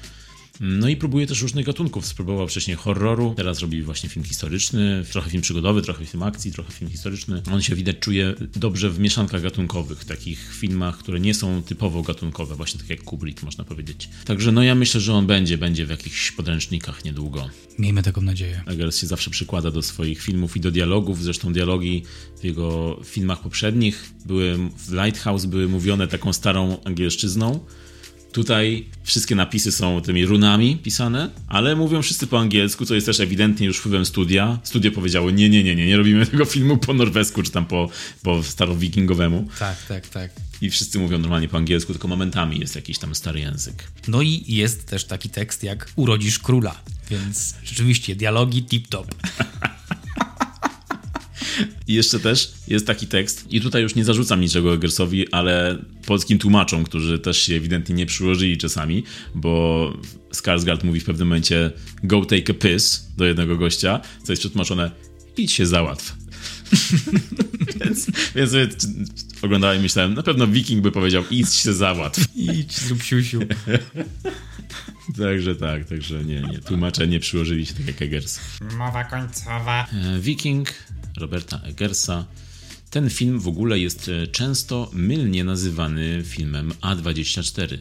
[0.60, 2.06] No i próbuje też różnych gatunków.
[2.06, 6.72] Spróbował wcześniej horroru, teraz robi właśnie film historyczny, trochę film przygodowy, trochę film akcji, trochę
[6.72, 7.42] film historyczny.
[7.52, 12.56] On się widać czuje dobrze w mieszankach gatunkowych, takich filmach, które nie są typowo gatunkowe,
[12.56, 14.10] właśnie tak jak Kubrick można powiedzieć.
[14.26, 17.50] Także no ja myślę, że on będzie, będzie w jakichś podręcznikach niedługo.
[17.80, 18.64] Miejmy taką nadzieję.
[18.66, 22.04] Eggers się zawsze przykłada do swoich filmów i do dialogów, zresztą dialogi
[22.42, 27.60] w jego filmach poprzednich były w Lighthouse były mówione taką starą angielszczyzną,
[28.36, 33.20] Tutaj wszystkie napisy są tymi runami pisane, ale mówią wszyscy po angielsku, co jest też
[33.20, 34.60] ewidentnie już wpływem studia.
[34.64, 37.90] Studio powiedziało, nie, nie, nie, nie, nie robimy tego filmu po norwesku, czy tam po,
[38.24, 39.48] po starowikingowemu.
[39.60, 40.32] Tak, tak, tak.
[40.62, 43.84] I wszyscy mówią normalnie po angielsku, tylko momentami jest jakiś tam stary język.
[44.08, 49.06] No i jest też taki tekst jak urodzisz króla, więc rzeczywiście dialogi tip-top.
[51.88, 56.40] I jeszcze też jest taki tekst, i tutaj już nie zarzucam niczego Eggersowi, ale polskim
[56.40, 59.04] tłumaczom, którzy też się ewidentnie nie przyłożyli czasami,
[59.36, 59.94] bo
[60.34, 61.72] Skarsgård mówi w pewnym momencie
[62.04, 64.92] go take a piss do jednego gościa, co jest przetłumaczone
[65.38, 66.16] idź się załatw.
[67.80, 68.88] więc, więc
[69.42, 72.26] oglądałem i myślałem, na pewno Wiking by powiedział idź się załatw.
[72.36, 73.40] Idź, zrób siusiu.
[75.18, 76.60] Także tak, także nie, nie.
[76.60, 78.40] Tłumacze nie przyłożyli się tak jak Eggers.
[78.78, 79.88] Mowa końcowa.
[79.94, 80.74] E, Wiking
[81.18, 82.26] Roberta Eggersa.
[82.90, 87.78] Ten film w ogóle jest e, często mylnie nazywany filmem A24,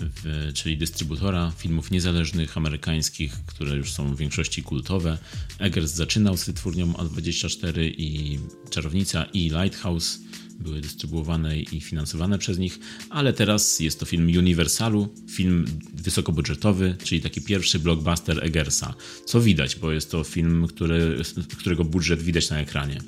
[0.00, 5.18] w, czyli dystrybutora filmów niezależnych amerykańskich, które już są w większości kultowe.
[5.58, 8.38] Eggers zaczynał z wytwórnią A24 i
[8.70, 10.18] Czarownica i Lighthouse
[10.58, 12.78] były dystrybuowane i finansowane przez nich,
[13.10, 18.94] ale teraz jest to film Universalu, film wysokobudżetowy, czyli taki pierwszy blockbuster Eggersa.
[19.24, 21.22] Co widać, bo jest to film, który,
[21.58, 23.00] którego budżet widać na ekranie.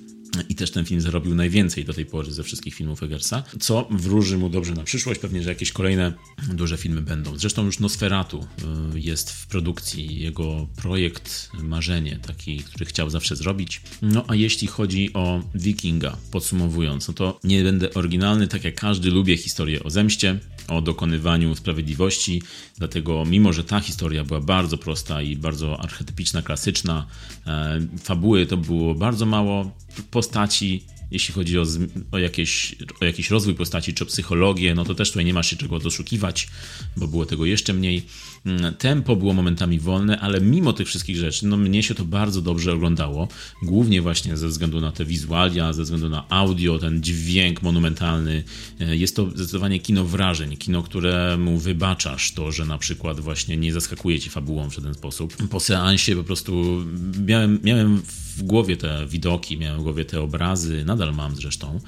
[0.49, 4.39] I też ten film zarobił najwięcej do tej pory ze wszystkich filmów Eggersa, co wróży
[4.39, 5.21] mu dobrze na przyszłość.
[5.21, 6.13] Pewnie, że jakieś kolejne
[6.53, 7.39] duże filmy będą.
[7.39, 8.47] Zresztą już Nosferatu
[8.95, 13.83] y, jest w produkcji, jego projekt, marzenie, taki, który chciał zawsze zrobić.
[14.03, 19.11] No a jeśli chodzi o Wikinga, podsumowując, no to nie będę oryginalny, tak jak każdy
[19.11, 20.41] lubię historię o zemście,
[20.71, 22.43] o dokonywaniu sprawiedliwości,
[22.79, 27.07] dlatego mimo, że ta historia była bardzo prosta i bardzo archetypiczna, klasyczna,
[27.47, 29.71] e, fabuły to było bardzo mało,
[30.11, 31.65] postaci jeśli chodzi o,
[32.13, 35.57] o, jakieś, o jakiś rozwój postaci czy psychologię, no to też tutaj nie ma się
[35.57, 36.49] czego doszukiwać,
[36.97, 38.03] bo było tego jeszcze mniej.
[38.47, 42.43] Mm, tempo było momentami wolne, ale mimo tych wszystkich rzeczy, no mnie się to bardzo
[42.43, 43.29] dobrze oglądało.
[43.63, 48.45] Głównie właśnie ze względu na te wizualia, ze względu na audio, ten dźwięk monumentalny.
[48.81, 53.73] E, jest to zdecydowanie kino wrażeń, kino, któremu wybaczasz to, że na przykład właśnie nie
[53.73, 55.37] zaskakuje ci fabułą w żaden sposób.
[55.51, 56.85] Po seansie po prostu
[57.27, 58.03] miałem, miałem
[58.37, 61.81] w głowie te widoki, miałem w głowie te obrazy, nadal mam zresztą.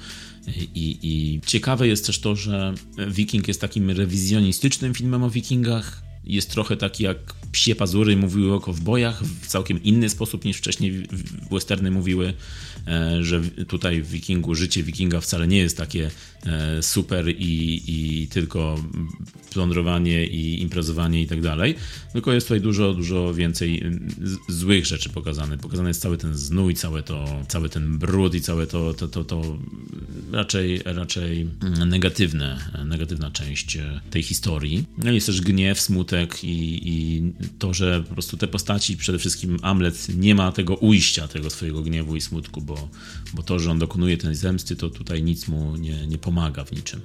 [0.75, 2.73] I, I, ciekawe jest też to, że
[3.07, 6.12] Viking jest takim rewizjonistycznym filmem o wikingach.
[6.23, 7.17] Jest trochę taki jak
[7.51, 11.07] psie pazury mówiły o kowbojach w całkiem inny sposób niż wcześniej
[11.51, 12.33] westerny mówiły,
[13.21, 16.11] że tutaj w wikingu życie wikinga wcale nie jest takie
[16.45, 18.83] e, super i, i tylko
[19.53, 21.75] plądrowanie i imprezowanie i tak dalej,
[22.13, 23.83] tylko jest tutaj dużo, dużo więcej
[24.47, 25.57] złych rzeczy pokazane.
[25.57, 29.23] Pokazany jest cały ten znój, całe to, cały ten brud i całe to, to, to,
[29.23, 29.57] to
[30.31, 31.49] raczej, raczej
[31.85, 33.77] negatywne, negatywna część
[34.09, 34.85] tej historii.
[34.97, 37.23] No jest też gniew, smutek i, i
[37.59, 41.81] to, że po prostu te postaci, przede wszystkim Amlet nie ma tego ujścia, tego swojego
[41.81, 42.72] gniewu i smutku, bo,
[43.33, 46.71] bo to, że on dokonuje tej zemsty, to tutaj nic mu nie, nie pomaga w
[46.71, 47.01] niczym.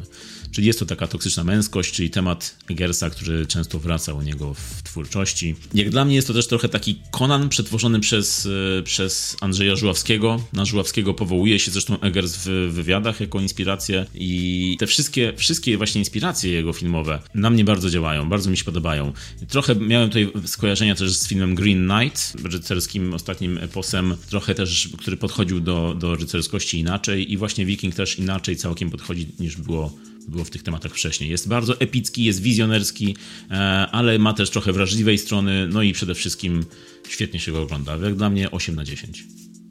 [0.53, 4.82] Czyli jest to taka toksyczna męskość, czyli temat Gersa, który często wraca u niego w
[4.82, 5.55] twórczości.
[5.74, 10.42] Jak dla mnie jest to też trochę taki Conan przetworzony przez, e, przez Andrzeja Żuławskiego.
[10.53, 15.99] Na Żuławskiego powołuje się zresztą Eggers w wywiadach jako inspirację i te wszystkie, wszystkie właśnie
[15.99, 19.12] inspiracje jego filmowe na mnie bardzo działają, bardzo mi się podobają.
[19.49, 25.16] Trochę miałem tutaj skojarzenia też z filmem Green Knight, rycerskim ostatnim eposem, trochę też, który
[25.16, 29.92] podchodził do, do rycerskości inaczej i właśnie Viking też inaczej całkiem podchodzi niż było
[30.29, 31.31] było w tych tematach wcześniej.
[31.31, 33.16] Jest bardzo epicki, jest wizjonerski,
[33.51, 33.55] e,
[33.93, 36.64] ale ma też trochę wrażliwej strony, no i przede wszystkim
[37.09, 37.97] świetnie się go ogląda.
[37.97, 39.24] Jak dla mnie 8 na 10.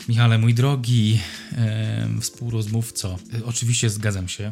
[0.09, 1.19] Michale, mój drogi
[1.51, 4.51] e, współrozmówco, e, oczywiście zgadzam się.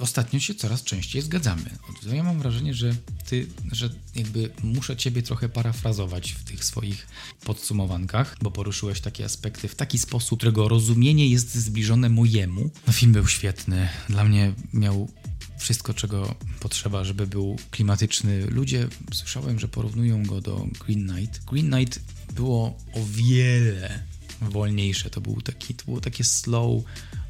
[0.00, 1.70] Ostatnio się coraz częściej zgadzamy.
[2.12, 2.94] Ja mam wrażenie, że
[3.28, 7.06] ty, że jakby muszę ciebie trochę parafrazować w tych swoich
[7.44, 12.70] podsumowankach, bo poruszyłeś takie aspekty w taki sposób, którego rozumienie jest zbliżone mojemu.
[12.86, 13.88] No film był świetny.
[14.08, 15.08] Dla mnie miał
[15.58, 18.46] wszystko, czego potrzeba, żeby był klimatyczny.
[18.46, 21.44] Ludzie, słyszałem, że porównują go do Green Knight.
[21.44, 22.00] Green Knight
[22.34, 24.02] było o wiele
[24.40, 25.10] wolniejsze.
[25.10, 26.82] To, był taki, to było takie slow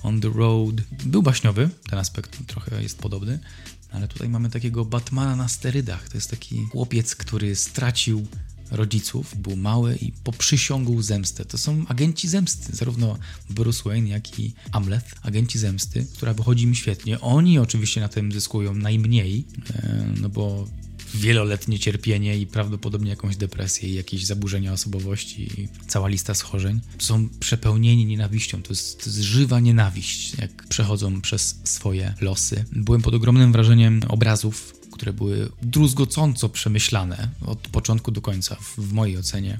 [0.03, 0.74] on the road.
[1.05, 3.39] Był baśniowy, ten aspekt trochę jest podobny,
[3.93, 6.09] ale tutaj mamy takiego Batmana na sterydach.
[6.09, 8.26] To jest taki chłopiec, który stracił
[8.71, 11.45] rodziców, był mały i poprzysiągł zemstę.
[11.45, 13.19] To są agenci zemsty, zarówno
[13.51, 17.21] Bruce Wayne, jak i Amleth, agenci zemsty, która wychodzi mi świetnie.
[17.21, 19.45] Oni oczywiście na tym zyskują najmniej,
[19.75, 20.69] e, no bo
[21.14, 26.81] wieloletnie cierpienie i prawdopodobnie jakąś depresję i jakieś zaburzenia osobowości i cała lista schorzeń.
[26.99, 32.64] Są przepełnieni nienawiścią, to jest, to jest żywa nienawiść, jak przechodzą przez swoje losy.
[32.73, 39.18] Byłem pod ogromnym wrażeniem obrazów które były druzgocąco przemyślane od początku do końca, w, mojej
[39.18, 39.59] ocenie.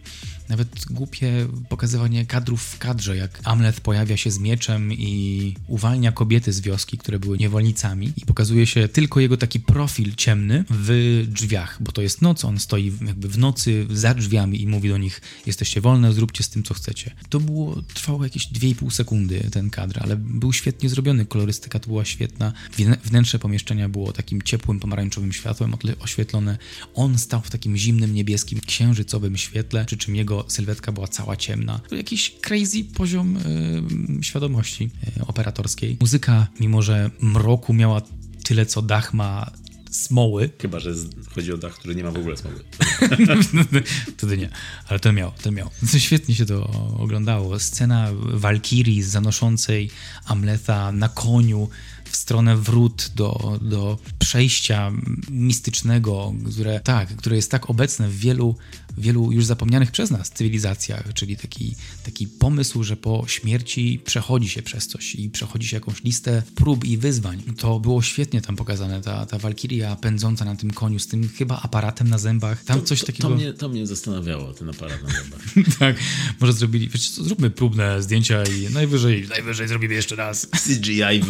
[0.49, 6.53] Nawet głupie pokazywanie kadrów w kadrze, jak Amleth pojawia się z mieczem i uwalnia kobiety
[6.53, 11.83] z wioski, które były niewolnicami i pokazuje się tylko jego taki profil ciemny w drzwiach,
[11.83, 15.21] bo to jest noc, on stoi jakby w nocy za drzwiami i mówi do nich
[15.47, 17.15] jesteście wolne, zróbcie z tym, co chcecie.
[17.29, 22.05] To było, trwało jakieś 2,5 sekundy ten kadr, ale był świetnie zrobiony, kolorystyka to była
[22.05, 22.53] świetna,
[23.05, 26.59] wnętrze pomieszczenia było takim ciepłym, pomarańczowym światłem oświetlone,
[26.95, 31.81] on stał w takim zimnym, niebieskim, księżycowym świetle, przy czym jego sylwetka była cała ciemna.
[31.89, 33.39] To jakiś crazy poziom
[34.17, 35.97] yy, świadomości yy, operatorskiej.
[36.01, 38.03] Muzyka, mimo że mroku miała
[38.45, 39.51] tyle, co dach ma
[39.91, 40.51] smoły.
[40.63, 40.95] Chyba, że
[41.35, 42.57] chodzi o dach, który nie ma w ogóle smoły.
[44.17, 44.49] Wtedy nie,
[44.89, 45.71] ale ten miał, ten miał.
[45.99, 47.59] Świetnie się to oglądało.
[47.59, 49.91] Scena Walkirii zanoszącej
[50.25, 51.69] Amletha na koniu
[52.11, 54.93] w stronę wrót do, do przejścia
[55.31, 58.57] mistycznego, które, tak, które jest tak obecne w wielu,
[58.99, 64.63] wielu już zapomnianych przez nas cywilizacjach, czyli taki, taki pomysł, że po śmierci przechodzi się
[64.63, 67.43] przez coś i przechodzi się jakąś listę prób i wyzwań.
[67.59, 71.61] To było świetnie tam pokazane, ta, ta walkiria pędząca na tym koniu z tym chyba
[71.63, 72.65] aparatem na zębach.
[72.65, 73.29] Tam to, coś to, takiego...
[73.29, 75.41] To mnie, to mnie zastanawiało, ten aparat na zębach.
[75.79, 75.97] tak,
[76.41, 80.47] może zrobili, co, zróbmy próbne zdjęcia i najwyżej, najwyżej zrobimy jeszcze raz.
[80.65, 81.21] CGI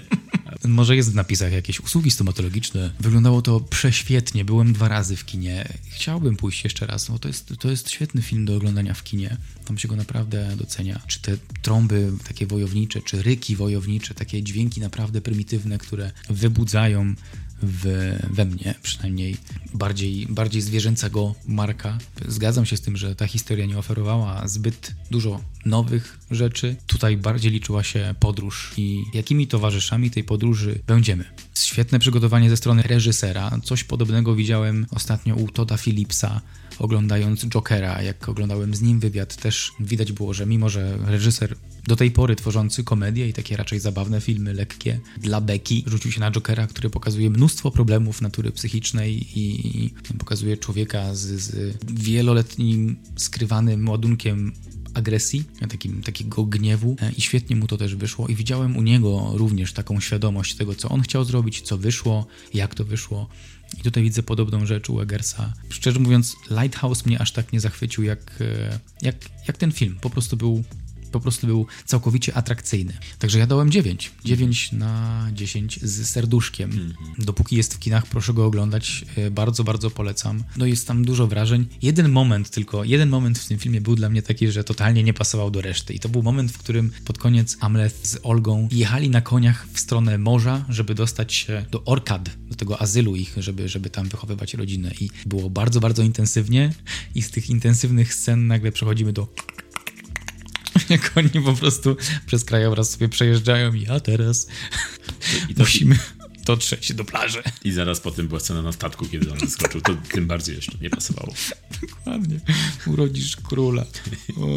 [0.68, 2.90] Może jest w napisach jakieś usługi stomatologiczne.
[3.00, 4.44] Wyglądało to prześwietnie.
[4.44, 5.68] Byłem dwa razy w kinie.
[5.88, 9.36] Chciałbym pójść jeszcze raz, no to jest, to jest świetny film do oglądania w kinie.
[9.64, 11.00] Tam się go naprawdę docenia.
[11.06, 17.14] Czy te trąby takie wojownicze, czy ryki wojownicze, takie dźwięki naprawdę prymitywne, które wybudzają
[17.62, 19.36] w, we mnie przynajmniej
[19.74, 21.98] bardziej, bardziej zwierzęcego Marka.
[22.28, 26.76] Zgadzam się z tym, że ta historia nie oferowała zbyt dużo nowych rzeczy.
[26.86, 31.24] Tutaj bardziej liczyła się podróż i jakimi towarzyszami tej podróży będziemy.
[31.54, 33.50] Świetne przygotowanie ze strony reżysera.
[33.64, 36.40] Coś podobnego widziałem ostatnio u Toda Phillipsa
[36.82, 41.56] oglądając Jokera, jak oglądałem z nim wywiad, też widać było, że mimo, że reżyser
[41.86, 46.20] do tej pory tworzący komedie i takie raczej zabawne filmy, lekkie, dla beki, rzucił się
[46.20, 53.88] na Jokera, który pokazuje mnóstwo problemów natury psychicznej i pokazuje człowieka z, z wieloletnim skrywanym
[53.88, 54.52] ładunkiem
[54.94, 58.28] agresji, takim, takiego gniewu i świetnie mu to też wyszło.
[58.28, 62.74] I widziałem u niego również taką świadomość tego, co on chciał zrobić, co wyszło, jak
[62.74, 63.28] to wyszło
[63.78, 65.52] i tutaj widzę podobną rzecz u Eggersa.
[65.68, 69.16] Szczerze mówiąc, Lighthouse mnie aż tak nie zachwycił jak, e, jak,
[69.48, 69.98] jak ten film.
[70.00, 70.64] Po prostu był
[71.12, 72.92] po prostu był całkowicie atrakcyjny.
[73.18, 74.12] Także ja dałem 9.
[74.24, 76.70] 9 na 10 z serduszkiem.
[76.70, 77.24] Mm -hmm.
[77.24, 79.04] Dopóki jest w kinach, proszę go oglądać.
[79.16, 80.44] E, bardzo, bardzo polecam.
[80.56, 81.66] No jest tam dużo wrażeń.
[81.82, 85.14] Jeden moment tylko, jeden moment w tym filmie był dla mnie taki, że totalnie nie
[85.14, 85.94] pasował do reszty.
[85.94, 89.80] I to był moment, w którym pod koniec Amleth z Olgą jechali na koniach w
[89.80, 94.54] stronę morza, żeby dostać się do Orkad, do tego azylu ich, żeby, żeby tam wychowywać
[94.54, 94.90] rodzinę.
[95.00, 96.74] I było bardzo, bardzo intensywnie.
[97.14, 99.28] I z tych intensywnych scen nagle przechodzimy do
[100.90, 101.96] jak oni po prostu
[102.26, 104.46] przez krajobraz sobie przejeżdżają i a teraz
[105.48, 105.98] I to, musimy
[106.44, 107.42] dotrzeć do plaży.
[107.64, 109.80] I zaraz potem była scena na statku, kiedy on zeskoczył.
[109.80, 111.34] To tym bardziej jeszcze nie pasowało.
[111.82, 112.40] Dokładnie.
[112.86, 113.84] Urodzisz króla.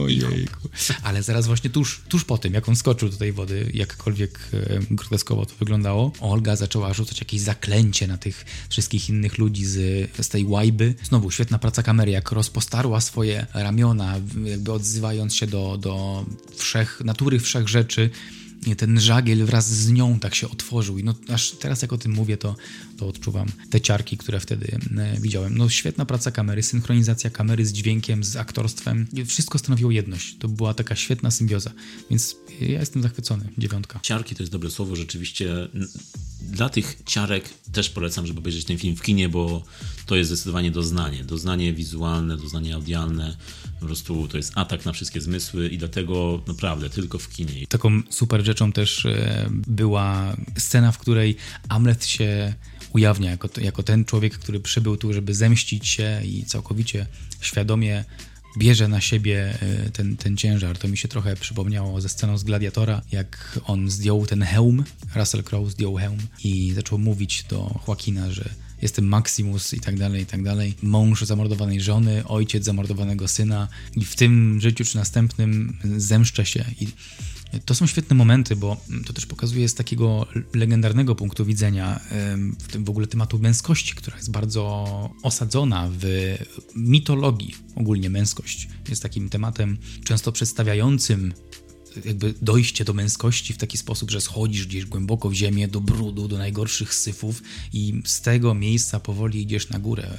[0.03, 0.69] Ojejku.
[1.03, 4.79] Ale zaraz właśnie tuż, tuż po tym, jak on skoczył do tej wody, jakkolwiek e,
[4.91, 10.29] groteskowo to wyglądało, Olga zaczęła rzucać jakieś zaklęcie na tych wszystkich innych ludzi z, z
[10.29, 10.95] tej łajby.
[11.03, 16.25] Znowu świetna praca kamery, jak rozpostarła swoje ramiona, jakby odzywając się do, do
[16.55, 18.09] wszech, natury wszech rzeczy
[18.75, 20.97] ten żagiel wraz z nią tak się otworzył.
[20.97, 22.55] I no, aż teraz jak o tym mówię, to,
[22.97, 25.57] to odczuwam te ciarki, które wtedy e, widziałem.
[25.57, 29.07] No świetna praca kamery, synchronizacja kamery z dźwiękiem, z aktorstwem.
[29.25, 30.37] Wszystko stanowiło jedność.
[30.39, 31.71] To była taka świetna symbioza.
[32.09, 33.49] Więc ja jestem zachwycony.
[33.57, 33.99] Dziewiątka.
[34.03, 34.95] Ciarki to jest dobre słowo.
[34.95, 35.67] Rzeczywiście
[36.41, 39.63] dla tych ciarek też polecam, żeby obejrzeć ten film w kinie, bo
[40.05, 41.23] to jest zdecydowanie doznanie.
[41.23, 43.37] Doznanie wizualne, doznanie audialne.
[43.79, 47.67] Po prostu to jest atak na wszystkie zmysły i dlatego naprawdę tylko w kinie.
[47.67, 51.35] Taką super rzeczą też e, była scena, w której
[51.69, 52.53] Amlet się
[52.95, 57.05] ujawnia jako, jako ten człowiek, który przybył tu, żeby zemścić się i całkowicie
[57.41, 58.05] świadomie
[58.57, 60.77] bierze na siebie e, ten, ten ciężar.
[60.77, 64.83] To mi się trochę przypomniało ze sceną z Gladiatora, jak on zdjął ten hełm,
[65.15, 68.49] Russell Crowe zdjął hełm i zaczął mówić do Joaquina, że
[68.81, 70.73] jestem Maximus i tak dalej, i tak dalej.
[70.81, 76.65] Mąż zamordowanej żony, ojciec zamordowanego syna i w tym życiu czy następnym zemszczę się.
[76.79, 76.87] I
[77.65, 81.99] to są świetne momenty, bo to też pokazuje z takiego legendarnego punktu widzenia
[82.59, 84.85] w tym w ogóle tematu męskości, która jest bardzo
[85.23, 86.35] osadzona w
[86.75, 87.55] mitologii.
[87.75, 91.33] Ogólnie męskość jest takim tematem często przedstawiającym
[92.05, 96.27] jakby dojście do męskości w taki sposób, że schodzisz gdzieś głęboko w ziemię, do brudu,
[96.27, 97.43] do najgorszych syfów
[97.73, 100.17] i z tego miejsca powoli idziesz na górę,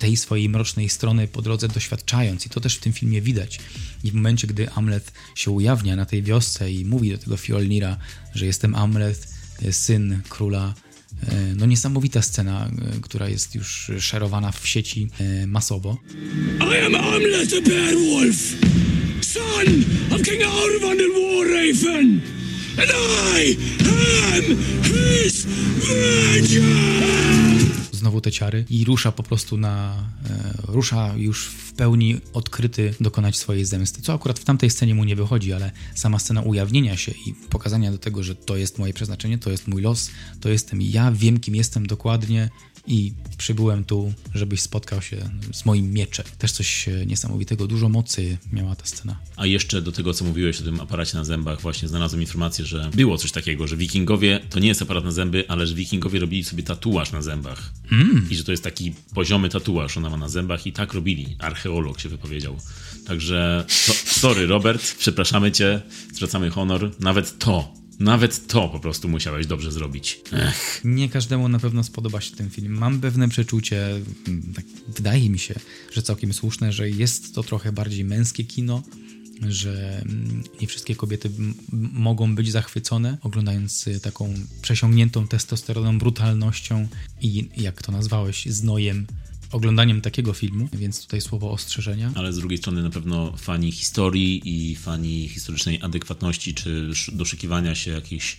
[0.00, 2.46] tej swojej mrocznej strony po drodze doświadczając.
[2.46, 3.60] I to też w tym filmie widać.
[4.04, 7.96] I w momencie, gdy Amlet się ujawnia na tej wiosce i mówi do tego Fjolnira,
[8.34, 9.28] że jestem Amlet,
[9.70, 10.74] syn króla
[11.26, 15.98] E, no niesamowita scena, e, która jest już szerowana w sieci e, masowo.
[16.60, 18.52] I am Amlet Beowulf,
[19.38, 19.66] son
[20.14, 22.20] of King Arvan the Warraven,
[22.80, 22.90] and
[23.40, 23.56] I
[24.36, 24.44] am
[24.82, 25.46] his!
[27.92, 29.94] Znowu te ciary i rusza po prostu na...
[30.68, 34.02] rusza już pełni odkryty dokonać swojej zemsty.
[34.02, 37.92] Co akurat w tamtej scenie mu nie wychodzi, ale sama scena ujawnienia się i pokazania
[37.92, 40.10] do tego, że to jest moje przeznaczenie, to jest mój los,
[40.40, 42.48] to jestem ja, wiem kim jestem dokładnie
[42.88, 46.26] i przybyłem tu, żebyś spotkał się z moim mieczem.
[46.38, 49.18] Też coś e, niesamowitego, dużo mocy miała ta scena.
[49.36, 52.90] A jeszcze do tego, co mówiłeś o tym aparacie na zębach, właśnie znalazłem informację, że
[52.94, 56.44] było coś takiego, że wikingowie, to nie jest aparat na zęby, ale że wikingowie robili
[56.44, 57.72] sobie tatuaż na zębach.
[57.92, 58.26] Mm.
[58.30, 61.36] I że to jest taki poziomy tatuaż, ona ma na zębach i tak robili.
[61.38, 62.56] Archeolog się wypowiedział.
[63.06, 65.82] Także, to, sorry Robert, przepraszamy cię,
[66.14, 66.90] zwracamy honor.
[67.00, 70.20] Nawet to nawet to po prostu musiałeś dobrze zrobić.
[70.32, 70.80] Ech.
[70.84, 72.72] Nie każdemu na pewno spodoba się ten film.
[72.72, 73.86] Mam pewne przeczucie,
[74.28, 75.54] mm, tak wydaje mi się,
[75.92, 78.82] że całkiem słuszne, że jest to trochę bardziej męskie kino,
[79.48, 81.30] że mm, nie wszystkie kobiety
[81.92, 86.88] mogą być zachwycone, oglądając y, taką przesiągniętą testosteroną brutalnością
[87.20, 89.06] i, jak to nazwałeś, znojem
[89.52, 92.12] oglądaniem takiego filmu, więc tutaj słowo ostrzeżenia.
[92.14, 97.90] Ale z drugiej strony na pewno fani historii i fani historycznej adekwatności czy doszukiwania się
[97.90, 98.38] jakichś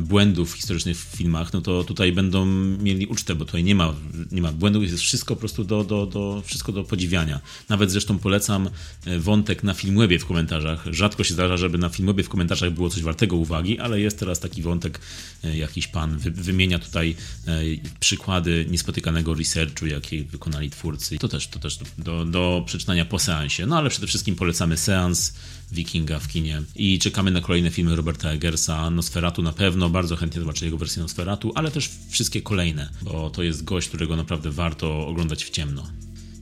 [0.00, 2.46] błędów historycznych w filmach, no to tutaj będą
[2.82, 3.94] mieli ucztę, bo tutaj nie ma,
[4.32, 7.40] nie ma błędów, jest wszystko po prostu do, do, do, wszystko do podziwiania.
[7.68, 8.68] Nawet zresztą polecam
[9.06, 10.86] e, wątek na Filmwebie w komentarzach.
[10.90, 14.40] Rzadko się zdarza, żeby na Filmwebie w komentarzach było coś wartego uwagi, ale jest teraz
[14.40, 15.00] taki wątek,
[15.44, 17.16] e, jakiś pan wymienia tutaj
[18.00, 21.18] przykłady niespotykanego researchu, jakiej wykonali twórcy.
[21.18, 23.66] To też, to też do, do przeczytania po seansie.
[23.66, 25.32] No ale przede wszystkim polecamy seans
[25.72, 28.90] Wikinga w kinie i czekamy na kolejne filmy Roberta Eggersa.
[28.90, 33.42] Nosferatu na pewno, bardzo chętnie zobaczę jego wersję Nosferatu, ale też wszystkie kolejne, bo to
[33.42, 35.90] jest gość, którego naprawdę warto oglądać w ciemno.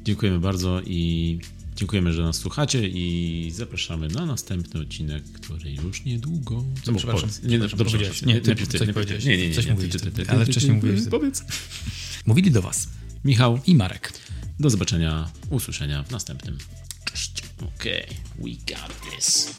[0.05, 1.39] Dziękujemy bardzo i
[1.77, 6.65] Dziękujemy, że nas słuchacie i zapraszamy na następny odcinek, który już niedługo.
[6.83, 7.31] Co, no, przepraszam.
[7.45, 9.25] Nie, dobrze, dobrze, nie, ty, ty, coś powiedziałeś.
[9.25, 9.55] Nie, nie, nie.
[9.55, 9.93] Coś mówiłeś,
[10.29, 11.01] ale wcześniej mówiłeś.
[11.11, 11.45] Powiedz.
[12.27, 12.89] Mówili do was
[13.25, 14.13] Michał i Marek.
[14.61, 16.59] Do zobaczenia, usłyszenia w następnym.
[17.15, 18.07] Okay,
[18.41, 19.55] we got this.